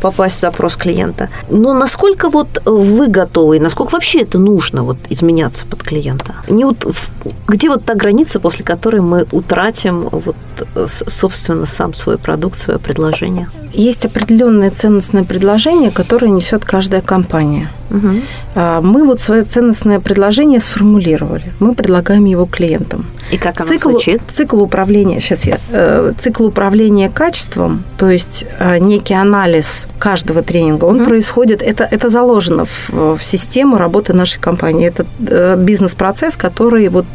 попасть 0.02 0.38
в 0.38 0.40
запрос 0.40 0.78
клиента. 0.78 1.30
Но 1.50 1.74
насколько 1.74 2.30
вот 2.30 2.62
вы 2.66 3.08
готовы, 3.08 3.60
насколько 3.60 3.92
вообще 3.92 4.22
это 4.22 4.40
нужно 4.40 4.84
вот 4.84 4.98
изменяться 5.10 5.66
под 5.66 5.84
клиента? 5.84 6.36
Не 6.48 6.64
вот, 6.66 6.86
где 7.48 7.70
вот 7.70 7.84
та 7.84 7.96
граница, 7.96 8.40
после 8.40 8.64
которой 8.64 9.02
мы 9.02 9.26
утратим 9.32 10.08
вот, 10.12 10.36
собственно, 10.86 11.66
сам 11.66 11.94
свой 11.94 12.18
продукт, 12.18 12.58
свое 12.58 12.80
предложение? 12.80 13.50
Есть 13.74 14.06
определенное 14.06 14.72
ценностное 14.72 15.24
предложение, 15.24 15.92
которое 15.92 16.30
несет 16.30 16.64
каждая 16.64 17.02
компания. 17.02 17.72
Угу. 17.90 18.10
Мы 18.82 19.06
вот 19.06 19.22
свое 19.22 19.44
ценностное 19.44 20.00
предложение 20.00 20.60
сформулировали. 20.60 21.54
Мы 21.60 21.74
предлагаем 21.74 22.26
его 22.26 22.46
клиентам. 22.46 23.06
И 23.32 23.38
как 23.38 23.60
оно 23.60 23.70
цикл, 23.70 23.92
звучит? 23.92 24.22
Цикл 24.30 24.62
управления, 24.62 25.20
сейчас 25.20 25.46
я, 25.46 25.60
э, 25.70 26.14
цикл 26.18 26.46
управления 26.46 26.67
качеством, 27.10 27.84
то 27.98 28.10
есть 28.10 28.46
э, 28.60 28.78
некий 28.80 29.14
анализ 29.14 29.88
каждого 30.00 30.42
тренинга, 30.42 30.86
он 30.86 31.02
угу. 31.02 31.10
происходит, 31.10 31.62
это, 31.62 31.88
это 31.90 32.10
заложено 32.10 32.66
в, 32.66 33.18
в 33.18 33.20
систему 33.22 33.78
работы 33.78 34.14
нашей 34.14 34.40
компании. 34.40 34.88
Это 34.88 35.06
э, 35.20 35.56
бизнес-процесс, 35.58 36.38
который 36.38 36.88
вот 36.90 37.06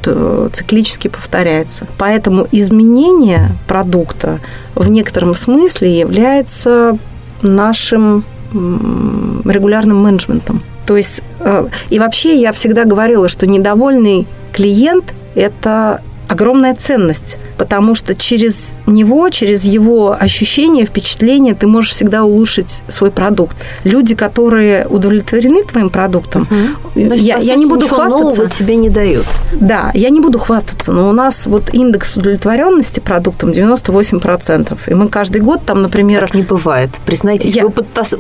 циклически 0.53 1.09
повторяется. 1.09 1.87
Поэтому 1.99 2.47
изменение 2.53 3.51
продукта 3.67 4.41
в 4.75 4.89
некотором 4.89 5.35
смысле 5.35 5.99
является 5.99 6.99
нашим 7.43 8.25
регулярным 8.53 10.03
менеджментом. 10.03 10.63
То 10.87 10.97
есть, 10.97 11.23
э, 11.41 11.69
и 11.91 11.99
вообще 11.99 12.41
я 12.41 12.53
всегда 12.53 12.85
говорила, 12.85 13.29
что 13.29 13.47
недовольный 13.47 14.27
клиент– 14.53 15.15
это 15.35 16.03
огромная 16.33 16.75
ценность, 16.75 17.39
потому 17.59 17.95
что 17.95 18.15
через 18.15 18.79
него, 18.87 19.29
через 19.29 19.65
его 19.65 20.17
ощущения, 20.19 20.85
впечатления 20.85 21.55
ты 21.55 21.67
можешь 21.67 21.93
всегда 21.93 22.25
улучшить 22.25 22.83
свой 22.89 23.11
продукт. 23.11 23.57
Люди, 23.85 24.15
которые 24.15 24.87
удовлетворены 24.89 25.63
твоим 25.65 25.91
продуктом, 25.91 26.43
угу. 26.43 26.83
Значит, 26.95 27.25
я, 27.25 27.37
я 27.37 27.55
не 27.55 27.67
буду 27.67 27.89
хвастаться. 27.89 28.49
тебе 28.49 28.77
не 28.77 28.91
дают. 28.91 29.27
Да, 29.53 29.91
я 29.95 30.11
не 30.11 30.21
буду 30.21 30.39
хвастаться, 30.39 30.93
но 30.93 31.09
у 31.09 31.13
нас 31.13 31.47
вот 31.47 31.73
индекс 31.73 32.17
удовлетворенности 32.17 33.01
продуктом 33.01 33.51
98%. 33.51 34.79
И 34.87 34.95
мы 34.95 35.09
каждый 35.09 35.41
год 35.41 35.63
там, 35.65 35.83
например... 35.83 36.21
Так 36.21 36.35
не 36.35 36.43
бывает. 36.43 36.91
Признайтесь, 37.07 37.55
я... 37.55 37.65
вы 37.65 37.71
подтас... 37.71 38.15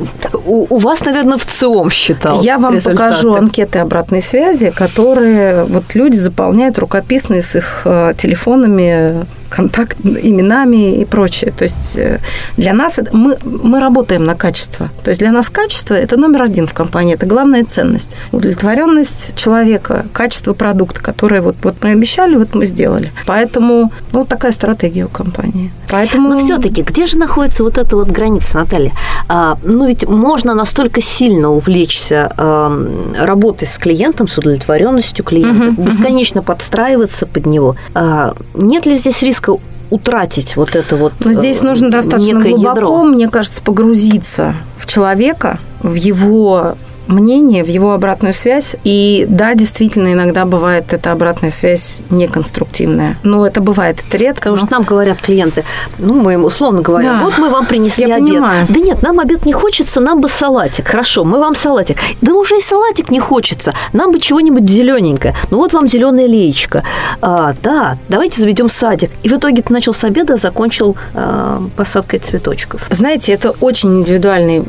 у, 0.47 0.67
у 0.69 0.79
вас, 0.79 1.05
наверное, 1.05 1.37
в 1.37 1.45
ЦИОМ 1.45 1.91
считал 1.91 2.43
Я 2.43 2.59
вам 2.59 2.75
результаты. 2.75 2.97
покажу 2.97 3.35
анкеты 3.35 3.79
обратной 3.79 4.23
связи, 4.23 4.73
которые 4.75 5.65
вот 5.65 5.95
люди 5.95 6.17
заполняют 6.17 6.79
рукописные 6.79 7.43
с 7.43 7.57
их 7.57 7.83
э, 7.85 8.02
телефонами 8.17 9.25
контакт, 9.53 9.99
именами 10.03 11.01
и 11.01 11.05
прочее. 11.05 11.53
То 11.57 11.65
есть 11.65 11.97
э, 11.97 12.21
для 12.57 12.73
нас 12.73 12.99
мы, 13.13 13.37
мы 13.45 13.81
работаем 13.81 14.25
на 14.25 14.35
качество. 14.35 14.89
То 15.05 15.11
есть 15.11 15.21
для 15.21 15.31
нас 15.31 15.51
качество– 15.51 15.95
это 16.05 16.17
номер 16.17 16.43
один 16.43 16.67
в 16.67 16.73
компании, 16.73 17.15
это 17.15 17.27
главная 17.27 17.65
ценность. 17.65 18.17
Удовлетворенность 18.33 19.35
человека, 19.37 20.07
качество 20.13 20.55
продукта, 20.55 21.03
которое 21.03 21.43
вот, 21.43 21.57
вот 21.63 21.75
мы 21.83 21.91
обещали, 21.91 22.37
вот 22.37 22.55
мы 22.55 22.67
сделали. 22.67 23.13
Поэтому 23.27 23.93
ну, 24.13 24.25
такая 24.25 24.53
стратегия 24.53 25.05
у 25.05 25.09
компании. 25.09 25.71
Поэтому... 25.91 26.31
Но 26.31 26.39
все-таки 26.39 26.83
где 26.83 27.07
же 27.07 27.19
находится 27.19 27.63
вот 27.63 27.77
эта 27.77 27.97
вот 27.97 28.09
граница, 28.09 28.59
Наталья? 28.59 28.93
А, 29.29 29.59
ну 29.63 29.87
ведь 29.87 30.09
можно 30.09 30.55
настолько 30.55 31.03
сильно 31.03 31.51
увлечься 31.51 32.33
а, 32.37 32.73
работой 33.19 33.69
с 33.69 33.77
клиентом, 33.77 34.29
с 34.29 34.39
удовлетворенностью 34.39 35.25
клиента, 35.25 35.69
угу, 35.69 35.83
бесконечно 35.83 36.41
угу. 36.41 36.47
подстраиваться 36.47 37.27
под 37.27 37.47
него. 37.47 37.77
А, 37.95 38.35
нет 38.55 38.87
ли 38.87 38.97
здесь 38.97 39.23
риска 39.23 39.42
риска 39.43 39.61
утратить 39.91 40.57
вот 40.57 40.75
это 40.75 40.97
вот 40.97 41.13
Но 41.21 41.33
здесь 41.33 41.61
э, 41.61 41.65
нужно 41.65 41.91
достаточно 41.91 42.41
глубоко, 42.41 42.71
ядро. 42.71 43.05
мне 43.05 43.29
кажется, 43.29 43.63
погрузиться 43.63 44.55
в 44.79 44.87
человека, 44.87 45.59
в 45.81 45.95
его 45.95 46.77
мнение, 47.07 47.65
в 47.65 47.69
его 47.69 47.93
обратную 47.93 48.33
связь. 48.33 48.77
И 48.85 49.27
да, 49.29 49.55
действительно, 49.55 50.13
иногда 50.13 50.45
бывает 50.45 50.93
эта 50.93 51.13
обратная 51.13 51.51
связь 51.51 52.03
неконструктивная. 52.11 53.19
Но 53.23 53.47
это 53.47 53.61
бывает, 53.61 54.03
это 54.07 54.17
редко. 54.17 54.51
Потому 54.51 54.57
но... 54.57 54.67
что 54.67 54.73
нам 54.73 54.83
говорят 54.83 55.21
клиенты, 55.21 55.65
ну, 55.99 56.15
мы 56.15 56.35
им 56.35 56.45
условно 56.45 56.83
говоря, 56.83 57.15
да. 57.15 57.23
вот 57.23 57.39
мы 57.39 57.51
вам 57.51 57.67
принесли 57.67 58.07
Я 58.07 58.17
обед. 58.17 58.29
Понимаю. 58.29 58.67
Да 58.69 58.81
нет, 58.81 59.03
нам 59.03 59.21
обед 59.21 59.47
не 59.47 59.53
хочется, 59.53 60.01
нам 60.01 60.21
бы 60.21 60.29
салатик. 60.29 60.89
Хорошо, 60.89 61.25
мы 61.25 61.39
вам 61.39 61.55
салатик. 61.55 61.99
Да 62.21 62.35
уже 62.35 62.59
и 62.59 62.61
салатик 62.61 63.11
не 63.11 63.21
хочется. 63.21 63.75
Нам 63.93 64.13
бы 64.13 64.21
чего-нибудь 64.21 64.69
зелененькое. 64.69 65.35
Ну 65.51 65.59
вот 65.59 65.73
вам 65.73 65.89
зеленая 65.89 66.27
леечка. 66.27 66.85
А, 67.21 67.55
да, 67.63 67.99
давайте 68.09 68.41
заведем 68.41 68.69
садик. 68.69 69.11
И 69.23 69.29
в 69.29 69.33
итоге 69.33 69.63
ты 69.63 69.73
начал 69.73 69.95
с 69.95 70.05
обеда, 70.05 70.37
закончил 70.37 70.97
а, 71.15 71.63
посадкой 71.77 72.21
цветочков. 72.21 72.87
Знаете, 72.91 73.33
это 73.33 73.51
очень 73.61 74.01
индивидуальный 74.01 74.65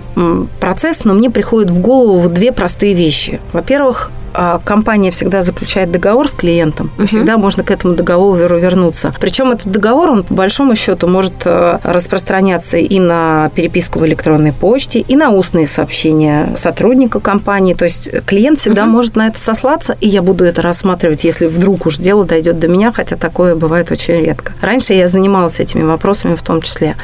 процесс, 0.60 1.04
но 1.06 1.14
мне 1.14 1.30
приходит 1.30 1.72
в 1.72 1.80
голову 1.80 2.23
две 2.30 2.52
простые 2.52 2.94
вещи. 2.94 3.40
Во-первых, 3.52 4.12
компания 4.64 5.12
всегда 5.12 5.44
заключает 5.44 5.92
договор 5.92 6.28
с 6.28 6.34
клиентом, 6.34 6.92
угу. 6.98 7.06
всегда 7.06 7.38
можно 7.38 7.64
к 7.64 7.72
этому 7.72 7.96
договору 7.96 8.58
вернуться. 8.58 9.14
Причем 9.20 9.52
этот 9.52 9.68
договор, 9.68 10.12
он 10.12 10.24
по 10.24 10.34
большому 10.34 10.76
счету 10.76 11.08
может 11.08 11.34
э, 11.46 11.80
распространяться 11.84 12.78
и 12.78 13.00
на 13.00 13.52
переписку 13.56 14.00
в 14.00 14.06
электронной 14.06 14.54
почте, 14.54 15.00
и 15.00 15.16
на 15.16 15.32
устные 15.32 15.68
сообщения 15.68 16.54
сотрудника 16.58 17.20
компании. 17.20 17.74
То 17.74 17.86
есть 17.86 18.10
клиент 18.26 18.60
всегда 18.60 18.84
угу. 18.84 18.92
может 18.92 19.16
на 19.16 19.28
это 19.28 19.40
сослаться, 19.40 19.96
и 20.02 20.08
я 20.08 20.22
буду 20.22 20.44
это 20.44 20.62
рассматривать, 20.62 21.24
если 21.24 21.48
вдруг 21.48 21.86
уж 21.86 21.98
дело 21.98 22.26
дойдет 22.26 22.60
до 22.60 22.68
меня, 22.68 22.92
хотя 22.92 23.16
такое 23.16 23.56
бывает 23.56 23.92
очень 23.92 24.16
редко. 24.16 24.54
Раньше 24.62 24.94
я 24.94 25.08
занималась 25.08 25.60
этими 25.60 25.84
вопросами 25.84 26.36
в 26.36 26.42
том 26.42 26.62
числе. 26.62 26.96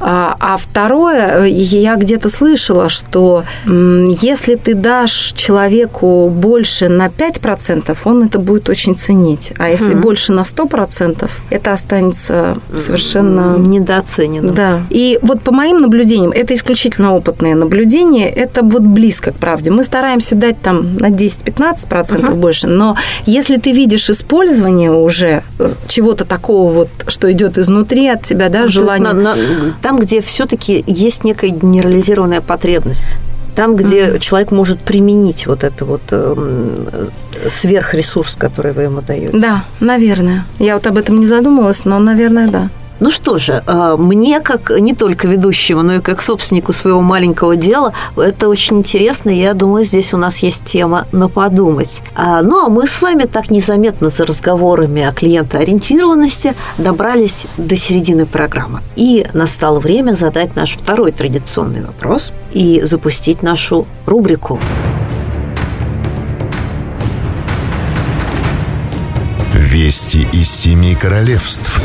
А, 0.00 0.36
а 0.40 0.56
второе, 0.56 1.44
я 1.44 1.96
где-то 1.96 2.28
слышала, 2.28 2.88
что 2.88 3.44
если 3.66 4.56
ты 4.56 4.74
дашь 4.74 5.32
человеку 5.36 6.28
больше 6.28 6.51
больше 6.52 6.88
на 6.88 7.06
5%, 7.06 7.96
он 8.04 8.24
это 8.24 8.38
будет 8.38 8.68
очень 8.68 8.94
ценить. 8.94 9.54
А 9.58 9.70
если 9.70 9.94
mm. 9.94 10.00
больше 10.00 10.32
на 10.32 10.42
100%, 10.42 11.30
это 11.48 11.72
останется 11.72 12.58
совершенно... 12.76 13.56
Недооценено. 13.58 14.52
Да. 14.52 14.80
И 14.90 15.18
вот 15.22 15.40
по 15.40 15.50
моим 15.50 15.80
наблюдениям, 15.80 16.30
это 16.30 16.52
исключительно 16.54 17.14
опытные 17.14 17.54
наблюдения, 17.54 18.28
это 18.28 18.62
вот 18.62 18.82
близко 18.82 19.30
к 19.32 19.36
правде. 19.36 19.70
Мы 19.70 19.82
стараемся 19.82 20.34
дать 20.34 20.60
там 20.60 20.96
на 20.98 21.08
10-15% 21.08 21.88
uh-huh. 21.88 22.34
больше, 22.34 22.66
но 22.66 22.96
если 23.24 23.56
ты 23.56 23.72
видишь 23.72 24.10
использование 24.10 24.90
уже 24.90 25.42
чего-то 25.88 26.26
такого 26.26 26.70
вот, 26.70 26.88
что 27.08 27.32
идет 27.32 27.56
изнутри 27.56 28.08
от 28.08 28.22
тебя, 28.22 28.50
да, 28.50 28.62
ну, 28.62 28.68
желание... 28.68 29.74
Там, 29.80 29.98
где 29.98 30.20
все-таки 30.20 30.84
есть 30.86 31.24
некая 31.24 31.48
генерализированная 31.48 32.42
потребность 32.42 33.16
там, 33.54 33.76
где 33.76 34.06
mm-hmm. 34.06 34.18
человек 34.20 34.50
может 34.50 34.80
применить 34.80 35.46
вот 35.46 35.64
это 35.64 35.84
вот 35.84 36.02
э, 36.10 36.74
сверхресурс, 37.48 38.36
который 38.36 38.72
вы 38.72 38.82
ему 38.82 39.02
даете. 39.02 39.36
Да, 39.36 39.64
наверное. 39.80 40.44
Я 40.58 40.74
вот 40.74 40.86
об 40.86 40.96
этом 40.96 41.20
не 41.20 41.26
задумывалась, 41.26 41.84
но, 41.84 41.98
наверное, 41.98 42.48
да. 42.48 42.70
Ну 43.00 43.10
что 43.10 43.38
же, 43.38 43.62
э, 43.66 43.96
мне, 43.98 44.40
как 44.40 44.70
не 44.70 44.94
только 44.94 45.26
ведущему, 45.26 45.82
но 45.82 45.94
и 45.94 46.00
как 46.00 46.22
собственнику 46.22 46.72
своего 46.72 47.00
маленького 47.00 47.56
дела, 47.56 47.92
это 48.16 48.48
очень 48.48 48.78
интересно. 48.78 49.30
Я 49.30 49.54
думаю, 49.54 49.84
здесь 49.84 50.14
у 50.14 50.16
нас 50.16 50.38
есть 50.38 50.64
тема 50.64 51.06
на 51.12 51.28
подумать. 51.28 52.02
А, 52.14 52.42
ну, 52.42 52.66
а 52.66 52.68
мы 52.68 52.86
с 52.86 53.02
вами 53.02 53.24
так 53.24 53.50
незаметно 53.50 54.08
за 54.08 54.26
разговорами 54.26 55.02
о 55.02 55.12
клиентоориентированности 55.12 56.54
добрались 56.78 57.46
до 57.56 57.76
середины 57.76 58.26
программы. 58.26 58.80
И 58.96 59.26
настало 59.32 59.80
время 59.80 60.12
задать 60.12 60.54
наш 60.54 60.76
второй 60.76 61.12
традиционный 61.12 61.84
вопрос 61.84 62.32
и 62.52 62.80
запустить 62.82 63.42
нашу 63.42 63.86
рубрику. 64.06 64.60
Вести 69.52 70.26
из 70.32 70.50
семи 70.50 70.94
королевств 70.94 71.80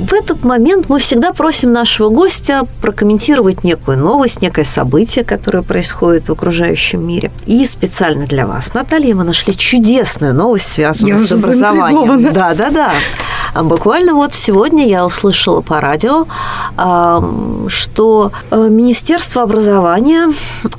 в 0.00 0.12
этот 0.14 0.44
момент 0.44 0.88
мы 0.88 0.98
всегда 0.98 1.32
просим 1.32 1.72
нашего 1.72 2.08
гостя 2.08 2.62
прокомментировать 2.80 3.64
некую 3.64 3.98
новость, 3.98 4.40
некое 4.40 4.64
событие, 4.64 5.24
которое 5.24 5.62
происходит 5.62 6.28
в 6.28 6.32
окружающем 6.32 7.06
мире. 7.06 7.30
И 7.46 7.66
специально 7.66 8.26
для 8.26 8.46
вас, 8.46 8.72
Наталья, 8.74 9.14
мы 9.14 9.24
нашли 9.24 9.56
чудесную 9.56 10.34
новость, 10.34 10.72
связанную 10.72 11.20
я 11.20 11.26
с 11.26 11.32
образованием. 11.32 12.32
Да, 12.32 12.54
да, 12.54 12.70
да. 12.70 12.92
А 13.52 13.62
буквально 13.62 14.14
вот 14.14 14.34
сегодня 14.34 14.86
я 14.86 15.04
услышала 15.04 15.60
по 15.60 15.80
радио, 15.80 16.26
что 17.68 18.32
э, 18.50 18.68
Министерство 18.68 19.42
образования 19.42 20.28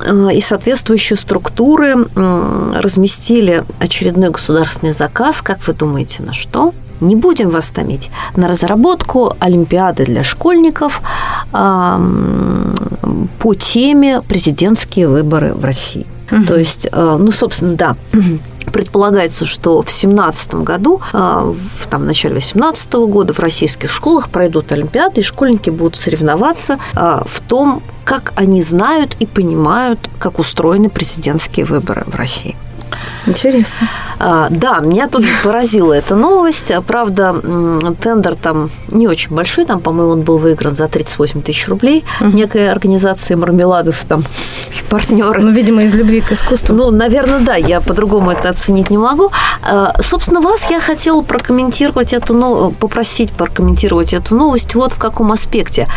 э, 0.06 0.30
и 0.34 0.42
соответствующие 0.42 1.18
структуры 1.18 2.08
разместили 2.16 3.64
очередной 3.80 4.30
государственный 4.30 4.94
заказ. 4.94 5.42
Как 5.42 5.66
вы 5.68 5.74
думаете, 5.74 6.24
на 6.24 6.34
что? 6.34 6.74
Не 7.02 7.16
будем 7.16 7.50
вас 7.50 7.70
томить. 7.72 8.12
На 8.36 8.48
разработку 8.48 9.36
Олимпиады 9.40 10.06
для 10.06 10.24
школьников 10.24 11.02
э, 11.52 12.00
по 13.40 13.56
теме 13.56 14.22
президентские 14.22 15.08
выборы 15.08 15.54
в 15.54 15.66
России. 15.66 16.06
Угу. 16.32 16.46
То 16.46 16.58
есть, 16.58 16.88
э, 16.92 17.18
ну, 17.20 17.32
собственно, 17.32 17.76
да, 17.76 17.96
Предполагается, 18.72 19.46
что 19.46 19.82
в 19.82 19.92
17 19.92 20.54
году, 20.56 21.02
в, 21.12 21.88
там, 21.90 22.04
в 22.04 22.06
начале 22.06 22.36
18 22.36 22.94
года 22.94 23.34
в 23.34 23.40
российских 23.40 23.90
школах 23.90 24.30
пройдут 24.30 24.72
Олимпиады, 24.72 25.22
и 25.22 25.24
школьники 25.24 25.72
будут 25.72 25.96
соревноваться 25.96 26.78
в 26.94 27.42
том, 27.48 27.82
как 28.06 28.34
они 28.36 28.62
знают 28.62 29.16
и 29.20 29.26
понимают, 29.26 30.00
как 30.20 30.38
устроены 30.38 30.90
президентские 30.90 31.66
выборы 31.66 32.04
в 32.06 32.16
России. 32.16 32.56
Интересно. 33.26 33.88
А, 34.20 34.48
да, 34.50 34.80
меня 34.80 35.08
тоже 35.08 35.28
поразила 35.44 35.94
эта 35.94 36.16
новость. 36.16 36.72
Правда, 36.86 37.36
тендер 38.02 38.36
там 38.36 38.70
не 38.90 39.08
очень 39.08 39.34
большой, 39.34 39.66
там, 39.66 39.80
по-моему, 39.80 40.12
он 40.12 40.22
был 40.22 40.38
выигран 40.38 40.76
за 40.76 40.88
38 40.88 41.42
тысяч 41.42 41.68
рублей 41.68 42.04
угу. 42.20 42.30
некой 42.30 42.70
организации 42.70 43.36
мармеладов 43.36 44.04
там 44.08 44.22
партнеры. 44.90 45.42
Ну, 45.42 45.52
видимо, 45.52 45.84
из 45.84 45.94
любви 45.94 46.22
к 46.22 46.32
искусству. 46.32 46.76
Ну, 46.76 46.92
наверное, 46.92 47.40
да, 47.40 47.56
я 47.56 47.82
по-другому 47.82 48.32
это 48.32 48.50
оценить 48.50 48.90
не 48.90 48.98
могу. 48.98 49.32
А, 49.64 49.96
собственно, 50.02 50.42
вас 50.42 50.70
я 50.70 50.80
хотела 50.80 51.22
прокомментировать 51.22 52.14
эту, 52.14 52.34
ну, 52.34 52.72
попросить 52.72 53.32
прокомментировать 53.32 54.14
эту 54.14 54.36
новость 54.36 54.76
вот 54.76 54.94
в 54.94 55.00
каком 55.00 55.32
аспекте. 55.32 55.88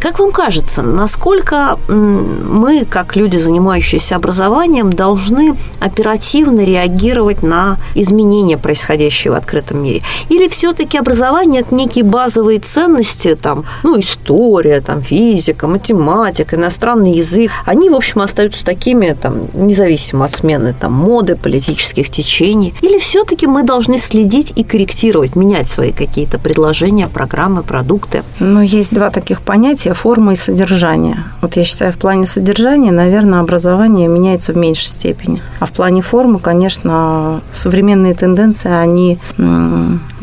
Как 0.00 0.18
вам 0.18 0.32
кажется, 0.32 0.82
насколько 0.82 1.78
мы, 1.88 2.84
как 2.84 3.16
люди, 3.16 3.36
занимающиеся 3.36 4.16
образованием, 4.16 4.90
должны 4.90 5.56
оперативно 5.80 6.39
реагировать 6.44 7.42
на 7.42 7.78
изменения, 7.94 8.58
происходящие 8.58 9.32
в 9.32 9.34
открытом 9.34 9.82
мире? 9.82 10.02
Или 10.28 10.48
все-таки 10.48 10.98
образование– 10.98 11.60
это 11.62 11.74
некие 11.74 12.04
базовые 12.04 12.58
ценности, 12.58 13.34
там, 13.34 13.64
ну, 13.82 13.98
история, 13.98 14.80
там, 14.80 15.02
физика, 15.02 15.66
математика, 15.66 16.56
иностранный 16.56 17.12
язык, 17.12 17.50
они, 17.66 17.90
в 17.90 17.94
общем, 17.94 18.20
остаются 18.20 18.64
такими, 18.64 19.16
там, 19.20 19.48
независимо 19.54 20.24
от 20.24 20.32
смены 20.32 20.74
там, 20.78 20.92
моды, 20.92 21.36
политических 21.36 22.10
течений? 22.10 22.74
Или 22.82 22.98
все-таки 22.98 23.46
мы 23.46 23.62
должны 23.62 23.98
следить 23.98 24.52
и 24.56 24.64
корректировать, 24.64 25.36
менять 25.36 25.68
свои 25.68 25.92
какие-то 25.92 26.38
предложения, 26.38 27.08
программы, 27.08 27.62
продукты? 27.62 28.22
Ну, 28.38 28.60
есть 28.60 28.92
два 28.94 29.10
таких 29.10 29.42
понятия– 29.42 29.94
форма 29.94 30.32
и 30.32 30.36
содержание. 30.36 31.24
Вот 31.42 31.56
я 31.56 31.64
считаю, 31.64 31.92
в 31.92 31.98
плане 31.98 32.26
содержания, 32.26 32.90
наверное, 32.90 33.40
образование 33.40 34.08
меняется 34.08 34.52
в 34.52 34.56
меньшей 34.56 34.88
степени. 34.88 35.42
А 35.58 35.66
в 35.66 35.72
плане 35.72 36.02
формы, 36.02 36.29
конечно, 36.38 37.42
современные 37.50 38.14
тенденции, 38.14 38.70
они 38.70 39.18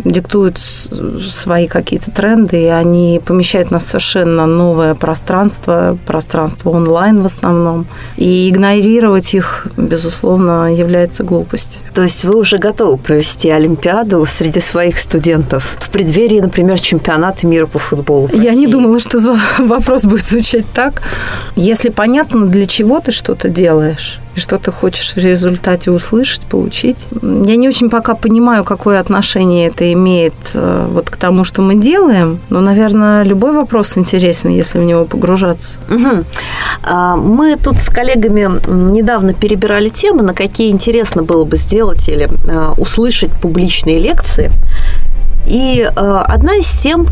диктуют 0.04 0.58
свои 0.58 1.68
какие-то 1.68 2.12
тренды, 2.12 2.64
и 2.64 2.66
они 2.66 3.22
помещают 3.24 3.72
нас 3.72 3.84
в 3.84 3.88
совершенно 3.88 4.46
новое 4.46 4.96
пространство, 4.96 5.98
пространство 6.06 6.70
онлайн 6.70 7.22
в 7.22 7.26
основном. 7.26 7.88
И 8.16 8.50
игнорировать 8.50 9.34
их, 9.34 9.68
безусловно, 9.76 10.74
является 10.74 11.24
глупостью. 11.24 11.82
То 11.94 12.04
есть 12.04 12.24
вы 12.24 12.38
уже 12.38 12.58
готовы 12.58 12.98
провести 12.98 13.50
Олимпиаду 13.50 14.26
среди 14.26 14.60
своих 14.60 15.00
студентов 15.00 15.78
в 15.80 15.90
преддверии, 15.90 16.40
например, 16.40 16.80
чемпионата 16.80 17.46
мира 17.48 17.66
по 17.66 17.80
футболу? 17.80 18.30
Я 18.34 18.54
не 18.54 18.68
думала, 18.68 19.00
что 19.00 19.20
вопрос 19.60 20.04
будет 20.04 20.26
звучать 20.26 20.66
так. 20.74 21.02
Если 21.56 21.90
понятно, 21.90 22.48
для 22.48 22.66
чего 22.66 23.00
ты 23.00 23.12
что-то 23.12 23.50
делаешь, 23.50 24.20
и 24.38 24.40
что 24.40 24.60
ты 24.60 24.72
хочешь 24.72 25.16
в 25.16 25.18
результате 25.18 25.90
услышать, 25.90 26.42
получить. 26.42 27.08
Я 27.22 27.56
не 27.56 27.68
очень 27.68 27.90
пока 27.90 28.14
понимаю, 28.14 28.64
какое 28.64 29.00
отношение 29.00 29.68
это 29.68 29.92
имеет 29.94 30.36
э, 30.54 30.88
вот 30.92 31.10
к 31.10 31.18
тому, 31.18 31.44
что 31.44 31.64
мы 31.64 31.74
делаем, 31.74 32.40
но, 32.50 32.62
наверное, 32.62 33.24
любой 33.24 33.52
вопрос 33.52 33.98
интересен, 33.98 34.52
если 34.52 34.78
в 34.80 34.84
него 34.84 35.06
погружаться. 35.06 35.80
Угу. 35.90 36.26
Мы 37.18 37.56
тут 37.56 37.80
с 37.80 37.90
коллегами 37.90 38.62
недавно 38.70 39.34
перебирали 39.34 39.90
темы, 39.90 40.22
на 40.22 40.36
какие 40.36 40.70
интересно 40.70 41.24
было 41.24 41.44
бы 41.44 41.58
сделать 41.58 42.08
или 42.08 42.30
э, 42.48 42.74
услышать 42.78 43.32
публичные 43.42 44.00
лекции. 44.00 44.52
И 45.48 45.82
э, 45.82 46.22
одна 46.28 46.56
из 46.56 46.70
тем 46.72 47.08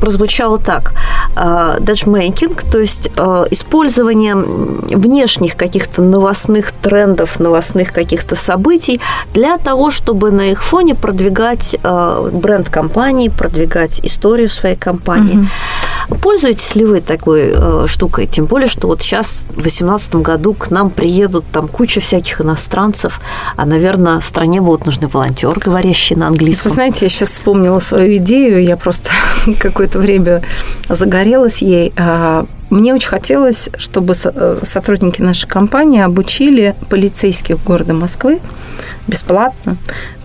прозвучала 0.00 0.58
так. 0.58 0.92
Даджмейкинг, 1.34 2.62
то 2.62 2.78
есть 2.78 3.10
э, 3.16 3.44
использование 3.50 4.34
внешних 4.34 5.56
каких-то 5.56 6.02
новостных 6.02 6.72
трендов, 6.72 7.38
новостных 7.40 7.92
каких-то 7.92 8.36
событий 8.36 9.00
для 9.34 9.58
того, 9.58 9.90
чтобы 9.90 10.30
на 10.30 10.50
их 10.50 10.62
фоне 10.62 10.94
продвигать 10.94 11.76
э, 11.82 12.30
бренд 12.32 12.70
компании, 12.70 13.28
продвигать 13.28 14.00
историю 14.04 14.48
своей 14.48 14.76
компании. 14.76 15.38
Угу. 15.38 15.46
Пользуетесь 16.22 16.74
ли 16.74 16.84
вы 16.84 17.00
такой 17.00 17.52
э, 17.54 17.86
штукой? 17.86 18.26
Тем 18.26 18.46
более, 18.46 18.68
что 18.68 18.88
вот 18.88 19.02
сейчас 19.02 19.46
в 19.50 19.60
2018 19.60 20.16
году 20.16 20.54
к 20.54 20.70
нам 20.70 20.90
приедут 20.90 21.44
там 21.52 21.68
куча 21.68 22.00
всяких 22.00 22.40
иностранцев, 22.40 23.20
а, 23.56 23.66
наверное, 23.66 24.20
стране 24.20 24.60
будут 24.60 24.86
нужны 24.86 25.08
волонтеры, 25.08 25.60
говорящие 25.60 26.18
на 26.18 26.28
английском. 26.28 26.70
Вы 26.70 26.74
знаете, 26.74 27.06
я 27.06 27.08
сейчас 27.08 27.30
вспомнила 27.30 27.78
свою 27.78 28.16
идею, 28.16 28.62
я 28.62 28.76
просто 28.76 29.10
какое-то 29.58 29.98
время 29.98 30.42
загорелась 30.88 31.62
ей. 31.62 31.92
А, 31.96 32.46
мне 32.70 32.92
очень 32.92 33.08
хотелось, 33.08 33.70
чтобы 33.78 34.14
э, 34.22 34.58
сотрудники 34.62 35.22
нашей 35.22 35.48
компании 35.48 36.02
обучили 36.02 36.74
полицейских 36.90 37.62
города 37.64 37.94
Москвы 37.94 38.40
бесплатно 39.06 39.76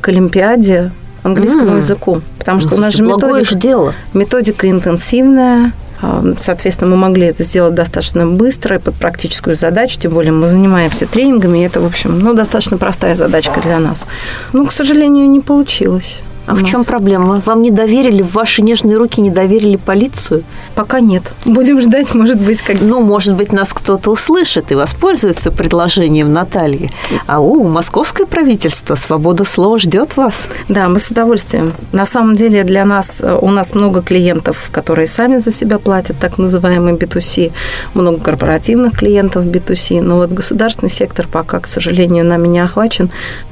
к 0.01 0.09
Олимпиаде 0.09 0.91
английскому 1.23 1.71
mm. 1.71 1.77
языку. 1.77 2.21
Потому 2.37 2.59
что 2.59 2.71
ну, 2.71 2.77
у 2.77 2.79
нас 2.79 2.93
же 2.93 3.03
методика, 3.03 3.55
дело. 3.55 3.93
методика 4.13 4.69
интенсивная, 4.69 5.71
а, 6.01 6.21
Соответственно, 6.37 6.91
мы 6.91 6.97
могли 6.97 7.27
это 7.27 7.43
сделать 7.43 7.75
достаточно 7.75 8.27
быстро 8.27 8.75
и 8.75 8.79
под 8.79 8.93
практическую 8.95 9.55
задачу, 9.55 9.97
тем 9.99 10.13
более 10.13 10.33
мы 10.33 10.47
занимаемся 10.47 11.07
тренингами, 11.07 11.59
и 11.59 11.61
это, 11.61 11.79
в 11.79 11.85
общем, 11.85 12.19
ну, 12.19 12.33
достаточно 12.33 12.77
простая 12.77 13.15
задачка 13.15 13.61
для 13.61 13.79
нас. 13.79 14.05
Но, 14.51 14.65
к 14.65 14.73
сожалению, 14.73 15.29
не 15.29 15.39
получилось. 15.39 16.21
А 16.45 16.55
в 16.55 16.63
чем 16.63 16.83
проблема? 16.83 17.41
Вам 17.45 17.61
не 17.61 17.71
доверили, 17.71 18.21
в 18.21 18.33
ваши 18.33 18.61
нежные 18.61 18.97
руки 18.97 19.21
не 19.21 19.29
доверили 19.29 19.77
полицию? 19.77 20.43
Пока 20.75 20.99
нет. 20.99 21.23
Будем 21.45 21.79
ждать, 21.79 22.13
может 22.13 22.39
быть, 22.39 22.61
как... 22.61 22.81
Ну, 22.81 23.01
может 23.03 23.35
быть, 23.35 23.53
нас 23.53 23.73
кто-то 23.73 24.11
услышит 24.11 24.71
и 24.71 24.75
воспользуется 24.75 25.51
предложением 25.51 26.33
Натальи. 26.33 26.89
А 27.27 27.39
у 27.39 27.63
московское 27.63 28.27
правительство 28.27 28.95
свобода 28.95 29.45
слова 29.45 29.79
ждет 29.79 30.17
вас. 30.17 30.49
Да, 30.67 30.89
мы 30.89 30.99
с 30.99 31.09
удовольствием. 31.09 31.73
На 31.91 32.05
самом 32.05 32.35
деле 32.35 32.63
для 32.63 32.83
нас, 32.85 33.23
у 33.41 33.49
нас 33.49 33.73
много 33.73 34.01
клиентов, 34.01 34.69
которые 34.71 35.07
сами 35.07 35.37
за 35.37 35.51
себя 35.51 35.79
платят, 35.79 36.17
так 36.19 36.37
называемый 36.37 36.93
B2C, 36.93 37.51
много 37.93 38.19
корпоративных 38.19 38.97
клиентов 38.97 39.45
B2C, 39.45 40.01
но 40.01 40.17
вот 40.17 40.31
государственный 40.31 40.89
сектор 40.89 41.27
пока, 41.27 41.59
к 41.59 41.67
сожалению, 41.67 42.25
нами 42.25 42.47
не 42.47 42.59
охвачен. 42.59 43.09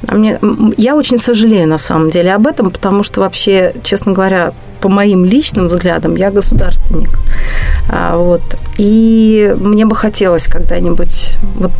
А 0.07 0.15
мне, 0.15 0.39
я 0.77 0.95
очень 0.95 1.17
сожалею 1.17 1.67
на 1.67 1.77
самом 1.77 2.09
деле 2.09 2.33
об 2.33 2.47
этом, 2.47 2.71
потому 2.81 3.03
что 3.03 3.21
вообще, 3.21 3.75
честно 3.83 4.11
говоря, 4.11 4.53
по 4.81 4.89
моим 4.89 5.23
личным 5.23 5.67
взглядам, 5.67 6.15
я 6.15 6.31
государственник. 6.31 7.11
А, 7.87 8.17
вот. 8.17 8.41
И 8.79 9.55
мне 9.59 9.85
бы 9.85 9.95
хотелось 9.95 10.47
когда-нибудь 10.47 11.37
вот 11.57 11.71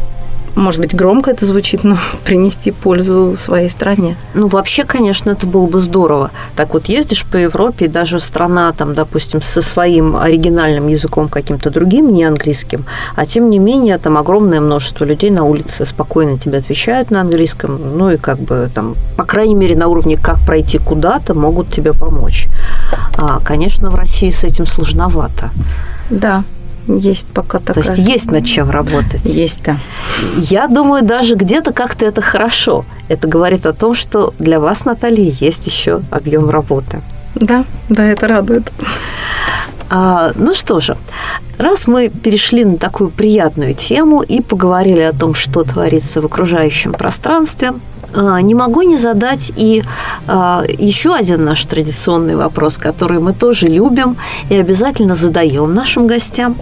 может 0.55 0.81
быть, 0.81 0.95
громко 0.95 1.31
это 1.31 1.45
звучит, 1.45 1.83
но 1.83 1.97
принести 2.25 2.71
пользу 2.71 3.35
своей 3.37 3.69
стране. 3.69 4.17
Ну, 4.33 4.47
вообще, 4.47 4.83
конечно, 4.83 5.31
это 5.31 5.47
было 5.47 5.67
бы 5.67 5.79
здорово. 5.79 6.31
Так 6.55 6.73
вот 6.73 6.85
ездишь 6.85 7.25
по 7.25 7.37
Европе, 7.37 7.85
и 7.85 7.87
даже 7.87 8.19
страна, 8.19 8.71
там, 8.73 8.93
допустим, 8.93 9.41
со 9.41 9.61
своим 9.61 10.15
оригинальным 10.15 10.87
языком 10.87 11.29
каким-то 11.29 11.69
другим, 11.69 12.11
не 12.11 12.23
английским, 12.23 12.85
а 13.15 13.25
тем 13.25 13.49
не 13.49 13.59
менее, 13.59 13.97
там 13.97 14.17
огромное 14.17 14.61
множество 14.61 15.05
людей 15.05 15.29
на 15.29 15.43
улице 15.43 15.85
спокойно 15.85 16.37
тебе 16.37 16.57
отвечают 16.57 17.11
на 17.11 17.21
английском, 17.21 17.97
ну 17.97 18.11
и 18.11 18.17
как 18.17 18.39
бы 18.39 18.69
там, 18.73 18.95
по 19.17 19.23
крайней 19.23 19.55
мере, 19.55 19.75
на 19.75 19.87
уровне 19.87 20.17
как 20.17 20.39
пройти 20.45 20.77
куда-то, 20.77 21.33
могут 21.33 21.71
тебе 21.71 21.93
помочь. 21.93 22.47
А, 23.17 23.39
конечно, 23.39 23.89
в 23.89 23.95
России 23.95 24.29
с 24.29 24.43
этим 24.43 24.65
сложновато. 24.65 25.51
Да, 26.09 26.43
есть 26.97 27.27
пока 27.27 27.59
такая. 27.59 27.83
То 27.83 27.89
есть 27.91 27.97
есть 27.97 28.31
над 28.31 28.45
чем 28.45 28.69
работать. 28.69 29.25
Есть, 29.25 29.63
да. 29.63 29.77
Я 30.37 30.67
думаю, 30.67 31.03
даже 31.03 31.35
где-то 31.35 31.73
как-то 31.73 32.05
это 32.05 32.21
хорошо. 32.21 32.85
Это 33.07 33.27
говорит 33.27 33.65
о 33.65 33.73
том, 33.73 33.93
что 33.93 34.33
для 34.39 34.59
вас, 34.59 34.85
Наталья, 34.85 35.33
есть 35.39 35.67
еще 35.67 36.01
объем 36.11 36.49
работы. 36.49 37.01
Да, 37.35 37.65
да, 37.89 38.05
это 38.05 38.27
радует. 38.27 38.71
А, 39.93 40.31
ну 40.35 40.53
что 40.53 40.79
же, 40.79 40.97
раз 41.57 41.85
мы 41.85 42.07
перешли 42.07 42.63
на 42.63 42.77
такую 42.77 43.09
приятную 43.09 43.73
тему 43.73 44.21
и 44.21 44.41
поговорили 44.41 45.01
о 45.01 45.11
том, 45.11 45.33
что 45.33 45.63
творится 45.63 46.21
в 46.21 46.25
окружающем 46.25 46.93
пространстве, 46.93 47.73
не 48.13 48.55
могу 48.55 48.81
не 48.81 48.97
задать 48.97 49.51
и 49.55 49.83
а, 50.27 50.63
еще 50.67 51.13
один 51.13 51.45
наш 51.45 51.65
традиционный 51.65 52.35
вопрос, 52.35 52.77
который 52.77 53.19
мы 53.19 53.33
тоже 53.33 53.67
любим 53.67 54.17
и 54.49 54.55
обязательно 54.55 55.15
задаем 55.15 55.73
нашим 55.73 56.07
гостям, 56.07 56.55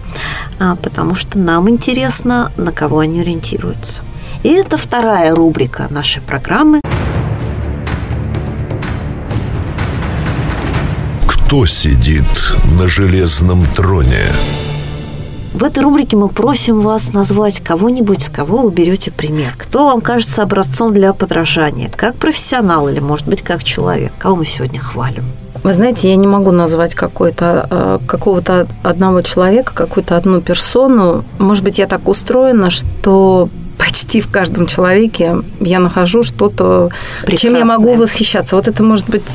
а, 0.60 0.76
потому 0.76 1.16
что 1.16 1.40
нам 1.40 1.70
интересно, 1.70 2.52
на 2.58 2.72
кого 2.72 3.00
они 3.00 3.22
ориентируются. 3.22 4.02
И 4.44 4.50
это 4.50 4.78
вторая 4.78 5.36
рубрика 5.36 5.88
нашей 5.90 6.22
программы. 6.22 6.82
Кто 11.28 11.66
сидит 11.66 12.26
на 12.78 12.88
железном 12.88 13.66
троне? 13.76 14.32
В 15.60 15.64
этой 15.66 15.84
рубрике 15.84 16.16
мы 16.16 16.30
просим 16.30 16.80
вас 16.80 17.12
назвать 17.12 17.60
кого-нибудь, 17.60 18.24
с 18.24 18.30
кого 18.30 18.60
вы 18.60 18.72
берете 18.72 19.12
пример. 19.12 19.54
Кто 19.58 19.88
вам 19.88 20.00
кажется 20.00 20.42
образцом 20.42 20.94
для 20.94 21.12
подражания? 21.12 21.92
Как 21.94 22.16
профессионал 22.16 22.88
или, 22.88 23.02
может 23.02 23.28
быть, 23.28 23.42
как 23.42 23.66
человек? 23.66 24.14
Кого 24.18 24.38
мы 24.38 24.46
сегодня 24.46 24.80
хвалим? 24.80 25.26
Вы 25.62 25.74
знаете, 25.74 26.10
я 26.10 26.16
не 26.16 26.28
могу 26.28 26.52
назвать 26.52 26.96
какой-то, 26.96 27.68
э, 27.70 28.00
какого-то 28.08 28.68
одного 28.84 29.22
человека, 29.22 29.74
какую-то 29.74 30.16
одну 30.16 30.40
персону. 30.40 31.26
Может 31.40 31.66
быть, 31.66 31.78
я 31.78 31.88
так 31.88 32.08
устроена, 32.08 32.70
что 32.70 33.50
почти 33.78 34.22
в 34.22 34.32
каждом 34.32 34.66
человеке 34.66 35.40
я 35.60 35.80
нахожу 35.80 36.24
что-то, 36.24 36.90
чем 37.36 37.56
я 37.56 37.66
могу 37.66 37.96
восхищаться. 37.96 38.56
Вот 38.56 38.70
это 38.70 38.82
может 38.82 39.10
быть 39.10 39.26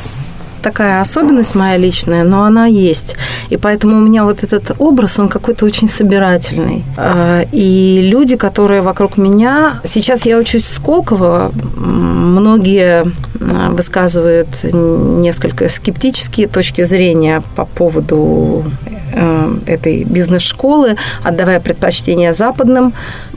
такая 0.65 1.01
особенность 1.01 1.55
моя 1.55 1.77
личная, 1.77 2.25
но 2.25 2.45
она 2.45 2.67
есть. 2.67 3.17
И 3.51 3.57
поэтому 3.57 3.99
у 3.99 4.01
меня 4.01 4.25
вот 4.25 4.43
этот 4.43 4.73
образ, 4.79 5.19
он 5.19 5.29
какой-то 5.29 5.67
очень 5.67 5.89
собирательный. 5.89 6.83
А, 6.97 7.45
и 7.53 8.01
люди, 8.11 8.37
которые 8.37 8.81
вокруг 8.81 9.19
меня... 9.19 9.81
Сейчас 9.85 10.27
я 10.27 10.39
учусь 10.39 10.65
в 10.65 10.73
Сколково. 10.73 11.53
Многие 11.77 13.05
а, 13.41 13.71
высказывают 13.71 14.49
несколько 14.65 15.69
скептические 15.69 16.49
точки 16.49 16.85
зрения 16.85 17.43
по 17.57 17.67
поводу 17.67 18.65
э, 19.13 19.57
этой 19.67 20.05
бизнес-школы, 20.05 20.97
отдавая 21.23 21.61
предпочтение 21.61 22.33
западным 22.33 22.95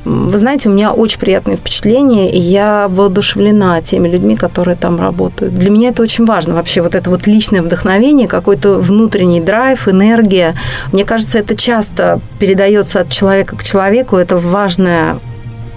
вы 0.07 0.37
знаете, 0.37 0.69
у 0.69 0.71
меня 0.71 0.91
очень 0.93 1.19
приятные 1.19 1.57
впечатления, 1.57 2.31
и 2.31 2.39
я 2.39 2.87
воодушевлена 2.87 3.81
теми 3.81 4.07
людьми, 4.07 4.35
которые 4.35 4.77
там 4.77 4.99
работают. 4.99 5.53
Для 5.53 5.69
меня 5.69 5.89
это 5.89 6.01
очень 6.01 6.25
важно 6.25 6.55
вообще, 6.55 6.81
вот 6.81 6.95
это 6.95 7.09
вот 7.09 7.27
личное 7.27 7.61
вдохновение, 7.61 8.27
какой-то 8.27 8.75
внутренний 8.75 9.41
драйв, 9.41 9.87
энергия. 9.87 10.55
Мне 10.93 11.03
кажется, 11.03 11.39
это 11.39 11.55
часто 11.55 12.21
передается 12.39 13.01
от 13.01 13.09
человека 13.09 13.57
к 13.57 13.63
человеку, 13.63 14.15
это 14.15 14.37
важная 14.37 15.19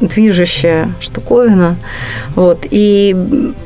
движущая 0.01 0.93
штуковина. 1.01 1.77
Вот. 2.35 2.67
И 2.71 3.15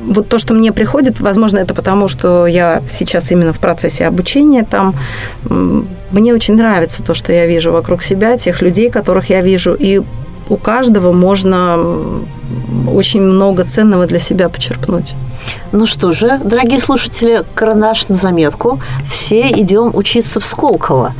вот 0.00 0.28
то, 0.28 0.38
что 0.38 0.54
мне 0.54 0.72
приходит, 0.72 1.20
возможно, 1.20 1.58
это 1.58 1.74
потому, 1.74 2.08
что 2.08 2.46
я 2.46 2.82
сейчас 2.88 3.30
именно 3.30 3.52
в 3.52 3.60
процессе 3.60 4.06
обучения 4.06 4.64
там. 4.68 4.96
Мне 6.10 6.34
очень 6.34 6.54
нравится 6.54 7.02
то, 7.02 7.14
что 7.14 7.32
я 7.32 7.46
вижу 7.46 7.70
вокруг 7.70 8.02
себя, 8.02 8.36
тех 8.36 8.62
людей, 8.62 8.90
которых 8.90 9.30
я 9.30 9.42
вижу. 9.42 9.74
И 9.74 10.00
у 10.48 10.56
каждого 10.56 11.12
можно 11.12 11.78
очень 12.88 13.22
много 13.22 13.64
ценного 13.64 14.06
для 14.06 14.18
себя 14.18 14.48
почерпнуть. 14.48 15.14
Ну 15.72 15.86
что 15.86 16.12
же, 16.12 16.40
дорогие 16.42 16.80
слушатели, 16.80 17.44
карандаш 17.54 18.08
на 18.08 18.16
заметку. 18.16 18.80
Все 19.10 19.50
идем 19.50 19.90
учиться 19.94 20.40
в 20.40 20.46
Сколково. 20.46 21.14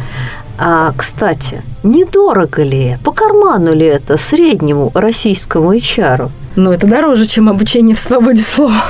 А, 0.56 0.92
кстати, 0.96 1.62
недорого 1.82 2.62
ли, 2.62 2.96
по 3.02 3.12
карману 3.12 3.74
ли 3.74 3.86
это 3.86 4.16
среднему 4.16 4.92
российскому 4.94 5.74
HR? 5.74 6.30
Ну, 6.56 6.70
это 6.70 6.86
дороже, 6.86 7.26
чем 7.26 7.48
обучение 7.48 7.96
в 7.96 7.98
свободе 7.98 8.42
слова. 8.42 8.84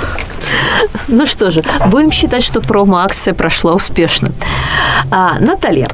Ну 1.09 1.25
что 1.27 1.51
же, 1.51 1.63
будем 1.87 2.11
считать, 2.11 2.45
что 2.45 2.61
промо-акция 2.61 3.33
прошла 3.33 3.73
успешно. 3.73 4.31
А, 5.11 5.39
Наталья, 5.41 5.89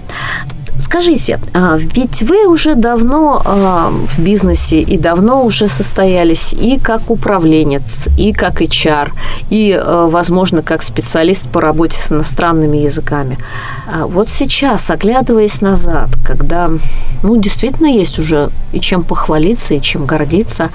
Скажите, 0.91 1.39
а, 1.55 1.77
ведь 1.79 2.21
вы 2.23 2.49
уже 2.49 2.75
давно 2.75 3.41
а, 3.45 3.93
в 3.93 4.19
бизнесе 4.19 4.81
и 4.81 4.99
давно 4.99 5.45
уже 5.45 5.69
состоялись 5.69 6.53
и 6.53 6.81
как 6.81 7.11
управленец, 7.11 8.09
и 8.19 8.33
как 8.33 8.61
HR, 8.61 9.13
и, 9.51 9.73
а, 9.81 10.09
возможно, 10.09 10.63
как 10.63 10.83
специалист 10.83 11.49
по 11.49 11.61
работе 11.61 11.97
с 11.97 12.11
иностранными 12.11 12.79
языками. 12.79 13.39
Вот 14.07 14.31
сейчас, 14.31 14.91
оглядываясь 14.91 15.61
назад, 15.61 16.09
когда, 16.27 16.73
ну, 17.23 17.37
действительно 17.37 17.87
есть 17.87 18.19
уже 18.19 18.51
и 18.73 18.81
чем 18.81 19.05
похвалиться, 19.05 19.75
и 19.75 19.81
чем 19.81 20.07
гордиться, 20.07 20.71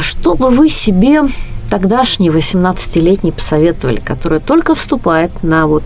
что 0.00 0.34
бы 0.34 0.48
вы 0.48 0.70
себе 0.70 1.24
тогдашний 1.68 2.30
18-летний 2.30 3.32
посоветовали, 3.32 4.00
который 4.00 4.40
только 4.40 4.74
вступает 4.74 5.42
на 5.42 5.66
вот 5.66 5.84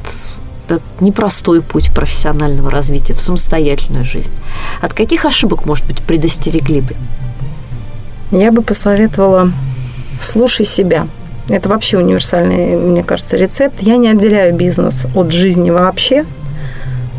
этот 0.71 1.01
непростой 1.01 1.63
путь 1.63 1.93
профессионального 1.95 2.71
развития 2.71 3.15
в 3.15 3.21
самостоятельную 3.21 4.05
жизнь. 4.05 4.33
От 4.81 4.95
каких 4.95 5.25
ошибок, 5.25 5.67
может 5.67 5.87
быть, 5.87 6.01
предостерегли 6.01 6.81
бы? 6.81 6.97
Я 8.31 8.53
бы 8.53 8.63
посоветовала 8.63 9.53
слушай 10.21 10.65
себя. 10.65 11.09
Это 11.49 11.69
вообще 11.69 11.99
универсальный, 11.99 12.77
мне 12.77 13.03
кажется, 13.03 13.37
рецепт. 13.37 13.81
Я 13.81 13.97
не 13.97 14.09
отделяю 14.09 14.55
бизнес 14.55 15.07
от 15.15 15.33
жизни 15.33 15.71
вообще, 15.71 16.25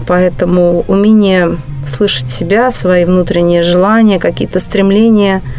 поэтому 0.07 0.85
умение 0.87 1.57
слышать 1.85 2.29
себя, 2.29 2.71
свои 2.71 3.05
внутренние 3.05 3.63
желания, 3.63 4.19
какие-то 4.19 4.59
стремления– 4.59 5.41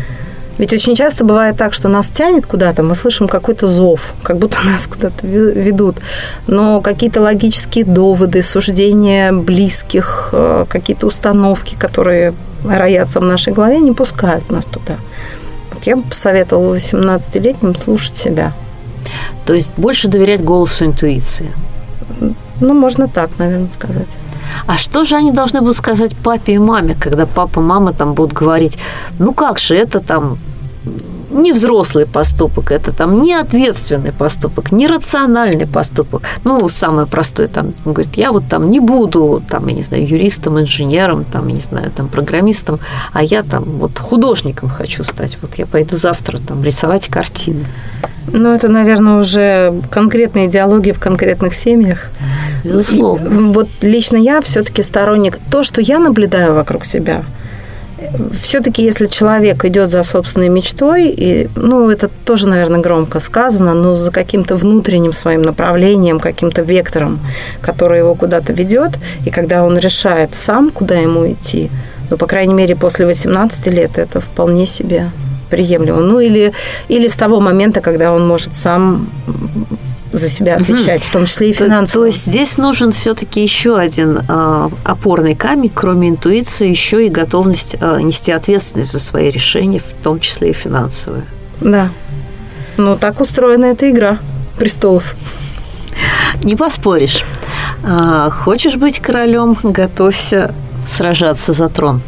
ведь 0.58 0.72
очень 0.72 0.94
часто 0.94 1.24
бывает 1.24 1.56
так, 1.56 1.72
что 1.72 1.88
нас 1.88 2.08
тянет 2.08 2.46
куда-то, 2.46 2.82
мы 2.82 2.94
слышим 2.94 3.28
какой-то 3.28 3.66
зов, 3.66 4.14
как 4.22 4.38
будто 4.38 4.58
нас 4.64 4.86
куда-то 4.86 5.26
ведут. 5.26 5.96
Но 6.46 6.80
какие-то 6.80 7.20
логические 7.20 7.84
доводы, 7.84 8.42
суждения 8.42 9.32
близких, 9.32 10.30
э, 10.32 10.66
какие-то 10.68 11.06
установки, 11.06 11.74
которые 11.74 12.34
роятся 12.64 13.20
в 13.20 13.24
нашей 13.24 13.52
голове, 13.52 13.80
не 13.80 13.92
пускают 13.92 14.50
нас 14.50 14.66
туда. 14.66 14.96
Вот 15.72 15.84
я 15.84 15.96
бы 15.96 16.02
посоветовала 16.02 16.74
18-летним 16.74 17.74
слушать 17.74 18.16
себя. 18.16 18.52
То 19.46 19.54
есть 19.54 19.72
больше 19.76 20.08
доверять 20.08 20.44
голосу 20.44 20.84
интуиции? 20.84 21.50
Ну, 22.60 22.74
можно 22.74 23.08
так, 23.08 23.30
наверное, 23.38 23.68
сказать. 23.68 24.06
А 24.66 24.78
что 24.78 25.04
же 25.04 25.16
они 25.16 25.30
должны 25.30 25.60
будут 25.60 25.76
сказать 25.76 26.16
папе 26.16 26.54
и 26.54 26.58
маме, 26.58 26.96
когда 26.98 27.26
папа 27.26 27.60
и 27.60 27.62
мама 27.62 27.92
там 27.92 28.14
будут 28.14 28.32
говорить, 28.32 28.78
ну 29.18 29.32
как 29.32 29.58
же 29.58 29.74
это 29.74 30.00
там 30.00 30.38
не 31.32 31.52
взрослый 31.52 32.06
поступок, 32.06 32.70
это 32.70 32.92
там 32.92 33.20
не 33.20 33.34
ответственный 33.34 34.12
поступок, 34.12 34.72
не 34.72 34.86
рациональный 34.86 35.66
поступок. 35.66 36.22
Ну, 36.44 36.68
самое 36.68 37.06
простое, 37.06 37.48
там, 37.48 37.74
он 37.84 37.92
говорит, 37.92 38.14
я 38.16 38.32
вот 38.32 38.44
там 38.48 38.70
не 38.70 38.80
буду, 38.80 39.42
там, 39.48 39.66
я 39.68 39.74
не 39.74 39.82
знаю, 39.82 40.06
юристом, 40.06 40.60
инженером, 40.60 41.24
там, 41.24 41.48
я 41.48 41.54
не 41.54 41.60
знаю, 41.60 41.90
там, 41.90 42.08
программистом, 42.08 42.78
а 43.12 43.22
я 43.22 43.42
там 43.42 43.64
вот 43.64 43.98
художником 43.98 44.68
хочу 44.68 45.04
стать. 45.04 45.38
Вот 45.42 45.54
я 45.56 45.66
пойду 45.66 45.96
завтра 45.96 46.38
там 46.38 46.62
рисовать 46.62 47.08
картины. 47.08 47.64
Ну, 48.32 48.54
это, 48.54 48.68
наверное, 48.68 49.18
уже 49.18 49.74
конкретные 49.90 50.46
идеологии 50.46 50.92
в 50.92 51.00
конкретных 51.00 51.54
семьях. 51.54 52.08
Безусловно. 52.62 53.52
вот 53.52 53.68
лично 53.80 54.16
я 54.16 54.40
все-таки 54.40 54.82
сторонник. 54.82 55.38
То, 55.50 55.64
что 55.64 55.80
я 55.80 55.98
наблюдаю 55.98 56.54
вокруг 56.54 56.84
себя– 56.84 57.24
все-таки, 58.32 58.82
если 58.82 59.06
человек 59.06 59.64
идет 59.64 59.90
за 59.90 60.02
собственной 60.02 60.48
мечтой, 60.48 61.08
и, 61.08 61.48
ну, 61.56 61.88
это 61.90 62.08
тоже, 62.08 62.48
наверное, 62.48 62.80
громко 62.80 63.20
сказано, 63.20 63.74
но 63.74 63.96
за 63.96 64.10
каким-то 64.10 64.56
внутренним 64.56 65.12
своим 65.12 65.42
направлением, 65.42 66.20
каким-то 66.20 66.62
вектором, 66.62 67.20
который 67.60 67.98
его 67.98 68.14
куда-то 68.14 68.52
ведет, 68.52 68.98
и 69.26 69.30
когда 69.30 69.64
он 69.64 69.78
решает 69.78 70.34
сам, 70.34 70.70
куда 70.70 70.94
ему 70.94 71.30
идти, 71.30 71.70
ну, 72.10 72.16
по 72.16 72.26
крайней 72.26 72.54
мере, 72.54 72.76
после 72.76 73.06
18 73.06 73.66
лет 73.68 73.98
это 73.98 74.20
вполне 74.20 74.66
себе 74.66 75.10
приемлемо. 75.50 76.00
Ну, 76.00 76.20
или, 76.20 76.52
или 76.88 77.08
с 77.08 77.14
того 77.14 77.40
момента, 77.40 77.80
когда 77.80 78.12
он 78.12 78.26
может 78.26 78.56
сам 78.56 79.06
за 80.12 80.28
себя 80.28 80.56
отвечать, 80.56 81.00
угу. 81.00 81.08
в 81.08 81.10
том 81.10 81.26
числе 81.26 81.50
и 81.50 81.52
финансово. 81.52 81.86
То, 81.86 82.00
то 82.00 82.06
есть 82.06 82.24
здесь 82.26 82.58
нужен 82.58 82.92
все-таки 82.92 83.42
еще 83.42 83.76
один 83.78 84.20
э, 84.28 84.68
опорный 84.84 85.34
камень, 85.34 85.70
кроме 85.74 86.10
интуиции, 86.10 86.68
еще 86.68 87.06
и 87.06 87.08
готовность 87.08 87.76
э, 87.80 88.00
нести 88.00 88.32
ответственность 88.32 88.92
за 88.92 88.98
свои 88.98 89.30
решения, 89.30 89.78
в 89.78 89.92
том 90.02 90.20
числе 90.20 90.50
и 90.50 90.52
финансовые. 90.52 91.24
Да. 91.60 91.90
Ну, 92.76 92.96
так 92.96 93.20
устроена 93.20 93.66
эта 93.66 93.90
игра 93.90 94.18
престолов. 94.58 95.14
Не 96.42 96.56
поспоришь. 96.56 97.24
А, 97.84 98.30
хочешь 98.30 98.76
быть 98.76 99.00
королем, 99.00 99.56
готовься 99.62 100.54
сражаться 100.86 101.52
за 101.52 101.68
трон. 101.68 102.00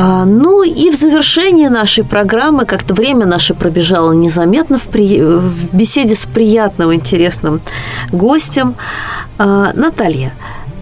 А, 0.00 0.26
ну 0.26 0.62
и 0.62 0.90
в 0.90 0.94
завершении 0.94 1.66
нашей 1.66 2.04
программы 2.04 2.66
как-то 2.66 2.94
время 2.94 3.26
наше 3.26 3.52
пробежало 3.52 4.12
незаметно 4.12 4.78
в, 4.78 4.84
при... 4.84 5.20
в 5.20 5.74
беседе 5.74 6.14
с 6.14 6.24
приятным, 6.24 6.94
интересным 6.94 7.60
гостем. 8.12 8.76
А, 9.38 9.72
Наталья, 9.74 10.32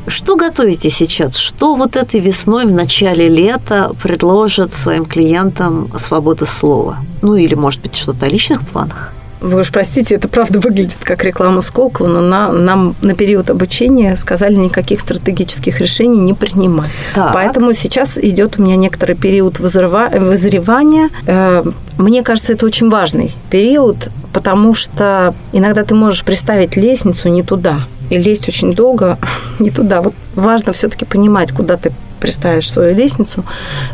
что 0.06 0.36
готовите 0.36 0.90
сейчас? 0.90 1.36
Что 1.36 1.76
вот 1.76 1.96
этой 1.96 2.20
весной 2.20 2.66
в 2.66 2.72
начале 2.72 3.26
лета 3.26 3.92
предложит 4.02 4.74
своим 4.74 5.06
клиентам 5.06 5.88
свобода 5.96 6.44
слова? 6.44 6.98
Ну 7.22 7.36
или, 7.36 7.54
может 7.54 7.80
быть, 7.80 7.96
что-то 7.96 8.26
о 8.26 8.28
личных 8.28 8.68
планах? 8.68 9.14
Вы 9.46 9.60
уж 9.60 9.70
простите, 9.70 10.16
это 10.16 10.26
правда 10.28 10.58
выглядит 10.58 10.96
как 11.02 11.22
реклама 11.24 11.60
Сколково, 11.60 12.08
но 12.08 12.20
на, 12.20 12.50
нам 12.50 12.96
на 13.00 13.14
период 13.14 13.48
обучения 13.48 14.16
сказали 14.16 14.54
никаких 14.54 15.00
стратегических 15.00 15.80
решений 15.80 16.18
не 16.18 16.34
принимать. 16.34 16.90
Так. 17.14 17.32
Поэтому 17.32 17.72
сейчас 17.72 18.18
идет 18.18 18.58
у 18.58 18.62
меня 18.62 18.74
некоторый 18.74 19.14
период 19.14 19.60
вызрeva, 19.60 20.18
вызревания. 20.18 21.10
Э, 21.26 21.62
мне 21.96 22.22
кажется, 22.24 22.54
это 22.54 22.66
очень 22.66 22.90
важный 22.90 23.32
период, 23.48 24.10
потому 24.32 24.74
что 24.74 25.32
иногда 25.52 25.84
ты 25.84 25.94
можешь 25.94 26.24
представить 26.24 26.76
лестницу 26.76 27.28
не 27.28 27.44
туда, 27.44 27.80
и 28.10 28.18
лезть 28.18 28.48
очень 28.48 28.74
долго 28.74 29.16
не 29.60 29.70
туда. 29.70 30.02
Вот 30.02 30.14
важно 30.34 30.72
все-таки 30.72 31.04
понимать, 31.04 31.52
куда 31.52 31.76
ты 31.76 31.92
приставишь 32.16 32.70
свою 32.70 32.94
лестницу. 32.94 33.44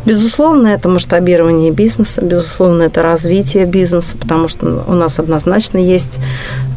Безусловно, 0.04 0.68
это 0.68 0.88
масштабирование 0.88 1.70
бизнеса, 1.70 2.22
безусловно, 2.22 2.84
это 2.84 3.02
развитие 3.02 3.64
бизнеса, 3.64 4.16
потому 4.18 4.48
что 4.48 4.84
у 4.86 4.92
нас 4.92 5.18
однозначно 5.18 5.78
есть 5.78 6.18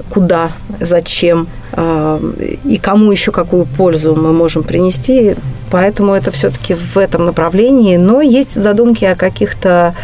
куда, 0.09 0.51
зачем 0.79 1.47
э, 1.73 2.19
и 2.63 2.77
кому 2.77 3.11
еще 3.11 3.31
какую 3.31 3.65
пользу 3.65 4.15
мы 4.15 4.33
можем 4.33 4.63
принести. 4.63 5.35
Поэтому 5.71 6.13
это 6.13 6.31
все-таки 6.31 6.73
в 6.73 6.97
этом 6.97 7.25
направлении. 7.25 7.97
Но 7.97 8.21
есть 8.21 8.53
задумки 8.55 9.03
о 9.03 9.15
каких-то 9.15 9.95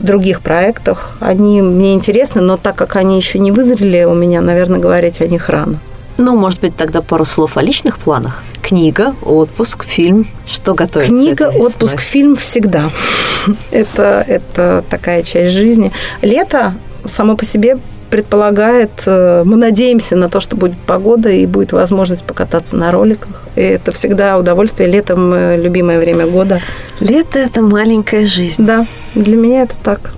других 0.00 0.40
проектах. 0.40 1.16
Они 1.20 1.62
мне 1.62 1.94
интересны, 1.94 2.42
но 2.42 2.56
так 2.56 2.76
как 2.76 2.96
они 2.96 3.16
еще 3.16 3.38
не 3.38 3.52
вызрели, 3.52 4.04
у 4.04 4.14
меня, 4.14 4.40
наверное, 4.40 4.80
говорить 4.80 5.20
о 5.20 5.26
них 5.26 5.48
рано. 5.48 5.78
Ну, 6.18 6.36
может 6.36 6.60
быть, 6.60 6.76
тогда 6.76 7.02
пару 7.02 7.24
слов 7.24 7.56
о 7.56 7.62
личных 7.62 7.98
планах. 7.98 8.42
Книга, 8.62 9.14
отпуск, 9.22 9.84
фильм. 9.84 10.26
Что 10.46 10.74
готовится? 10.74 11.12
Книга, 11.12 11.52
отпуск, 11.54 12.00
фильм 12.00 12.36
всегда. 12.36 12.90
это, 13.70 14.24
это 14.26 14.84
такая 14.88 15.22
часть 15.22 15.54
жизни. 15.54 15.92
Лето 16.22 16.74
само 17.06 17.36
по 17.36 17.44
себе 17.44 17.78
предполагает, 18.10 18.90
э, 19.06 19.42
мы 19.44 19.56
надеемся 19.56 20.16
на 20.16 20.28
то, 20.28 20.40
что 20.40 20.56
будет 20.56 20.78
погода 20.78 21.28
и 21.28 21.46
будет 21.46 21.72
возможность 21.72 22.24
покататься 22.24 22.76
на 22.76 22.90
роликах. 22.92 23.42
И 23.56 23.60
это 23.60 23.92
всегда 23.92 24.38
удовольствие. 24.38 24.88
Летом 24.88 25.32
э, 25.32 25.56
любимое 25.56 25.98
время 25.98 26.26
года. 26.26 26.60
Лето– 27.00 27.38
это 27.40 27.62
маленькая 27.62 28.26
жизнь. 28.26 28.64
Да, 28.64 28.86
для 29.14 29.36
меня 29.36 29.62
это 29.62 29.74
так. 29.82 30.15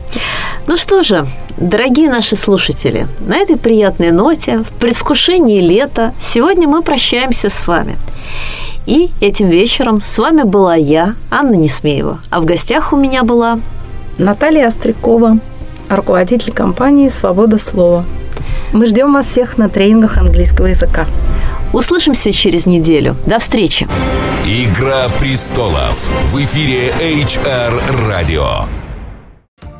Ну 0.68 0.76
что 0.76 1.02
же, 1.02 1.24
дорогие 1.56 2.10
наши 2.10 2.36
слушатели, 2.36 3.06
на 3.20 3.38
этой 3.38 3.56
приятной 3.56 4.10
ноте, 4.10 4.58
в 4.58 4.68
предвкушении 4.78 5.62
лета, 5.62 6.12
сегодня 6.20 6.68
мы 6.68 6.82
прощаемся 6.82 7.48
с 7.48 7.66
вами. 7.66 7.96
И 8.84 9.08
этим 9.22 9.48
вечером 9.48 10.02
с 10.02 10.18
вами 10.18 10.42
была 10.42 10.74
я, 10.74 11.14
Анна 11.30 11.54
Несмеева, 11.54 12.20
а 12.28 12.40
в 12.42 12.44
гостях 12.44 12.92
у 12.92 12.96
меня 12.96 13.22
была 13.22 13.60
Наталья 14.18 14.66
Острякова, 14.66 15.38
руководитель 15.88 16.52
компании 16.52 17.08
«Свобода 17.08 17.56
слова». 17.56 18.04
Мы 18.74 18.84
ждем 18.84 19.14
вас 19.14 19.26
всех 19.26 19.56
на 19.56 19.70
тренингах 19.70 20.18
английского 20.18 20.66
языка. 20.66 21.06
Услышимся 21.72 22.30
через 22.30 22.66
неделю. 22.66 23.16
До 23.24 23.38
встречи. 23.38 23.88
Игра 24.44 25.08
престолов 25.18 26.10
в 26.26 26.36
эфире 26.36 26.92
HR 27.00 27.80
Radio. 28.06 28.68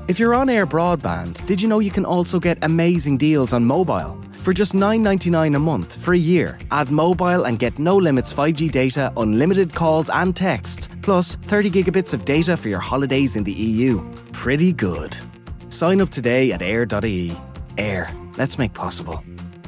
If 0.08 0.18
you're 0.18 0.34
on 0.34 0.48
air 0.48 0.66
broadband, 0.66 1.44
did 1.44 1.60
you 1.60 1.68
know 1.68 1.80
you 1.80 1.90
can 1.90 2.06
also 2.06 2.40
get 2.40 2.64
amazing 2.64 3.18
deals 3.18 3.52
on 3.52 3.66
mobile? 3.66 4.18
For 4.40 4.54
just 4.54 4.72
$9.99 4.72 5.54
a 5.54 5.58
month 5.58 5.96
for 5.96 6.14
a 6.14 6.18
year, 6.18 6.58
add 6.70 6.90
mobile 6.90 7.44
and 7.44 7.58
get 7.58 7.78
no 7.78 7.98
limits 7.98 8.32
5G 8.32 8.70
data, 8.70 9.12
unlimited 9.18 9.74
calls 9.74 10.08
and 10.08 10.34
texts, 10.34 10.88
plus 11.02 11.34
30 11.34 11.70
gigabits 11.70 12.14
of 12.14 12.24
data 12.24 12.56
for 12.56 12.70
your 12.70 12.78
holidays 12.78 13.36
in 13.36 13.44
the 13.44 13.52
EU. 13.52 14.00
Pretty 14.32 14.72
good. 14.72 15.14
Sign 15.68 16.00
up 16.00 16.08
today 16.08 16.52
at 16.52 16.62
air.ie. 16.62 17.36
Air. 17.76 18.10
Let's 18.38 18.58
make 18.58 18.72
possible. 18.72 19.22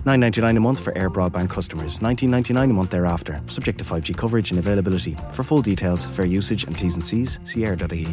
9.99 0.07 0.57
a 0.57 0.61
month 0.61 0.80
for 0.80 0.97
air 0.97 1.11
broadband 1.11 1.51
customers. 1.51 1.99
19.99 1.99 2.70
a 2.70 2.72
month 2.72 2.91
thereafter. 2.93 3.43
Subject 3.47 3.76
to 3.76 3.84
5G 3.84 4.16
coverage 4.16 4.49
and 4.49 4.59
availability. 4.59 5.18
For 5.32 5.43
full 5.43 5.61
details, 5.61 6.07
fair 6.07 6.24
usage 6.24 6.64
and 6.64 6.78
T's 6.78 6.95
and 6.95 7.05
C's, 7.05 7.38
see 7.45 7.66
air.ie. 7.66 8.09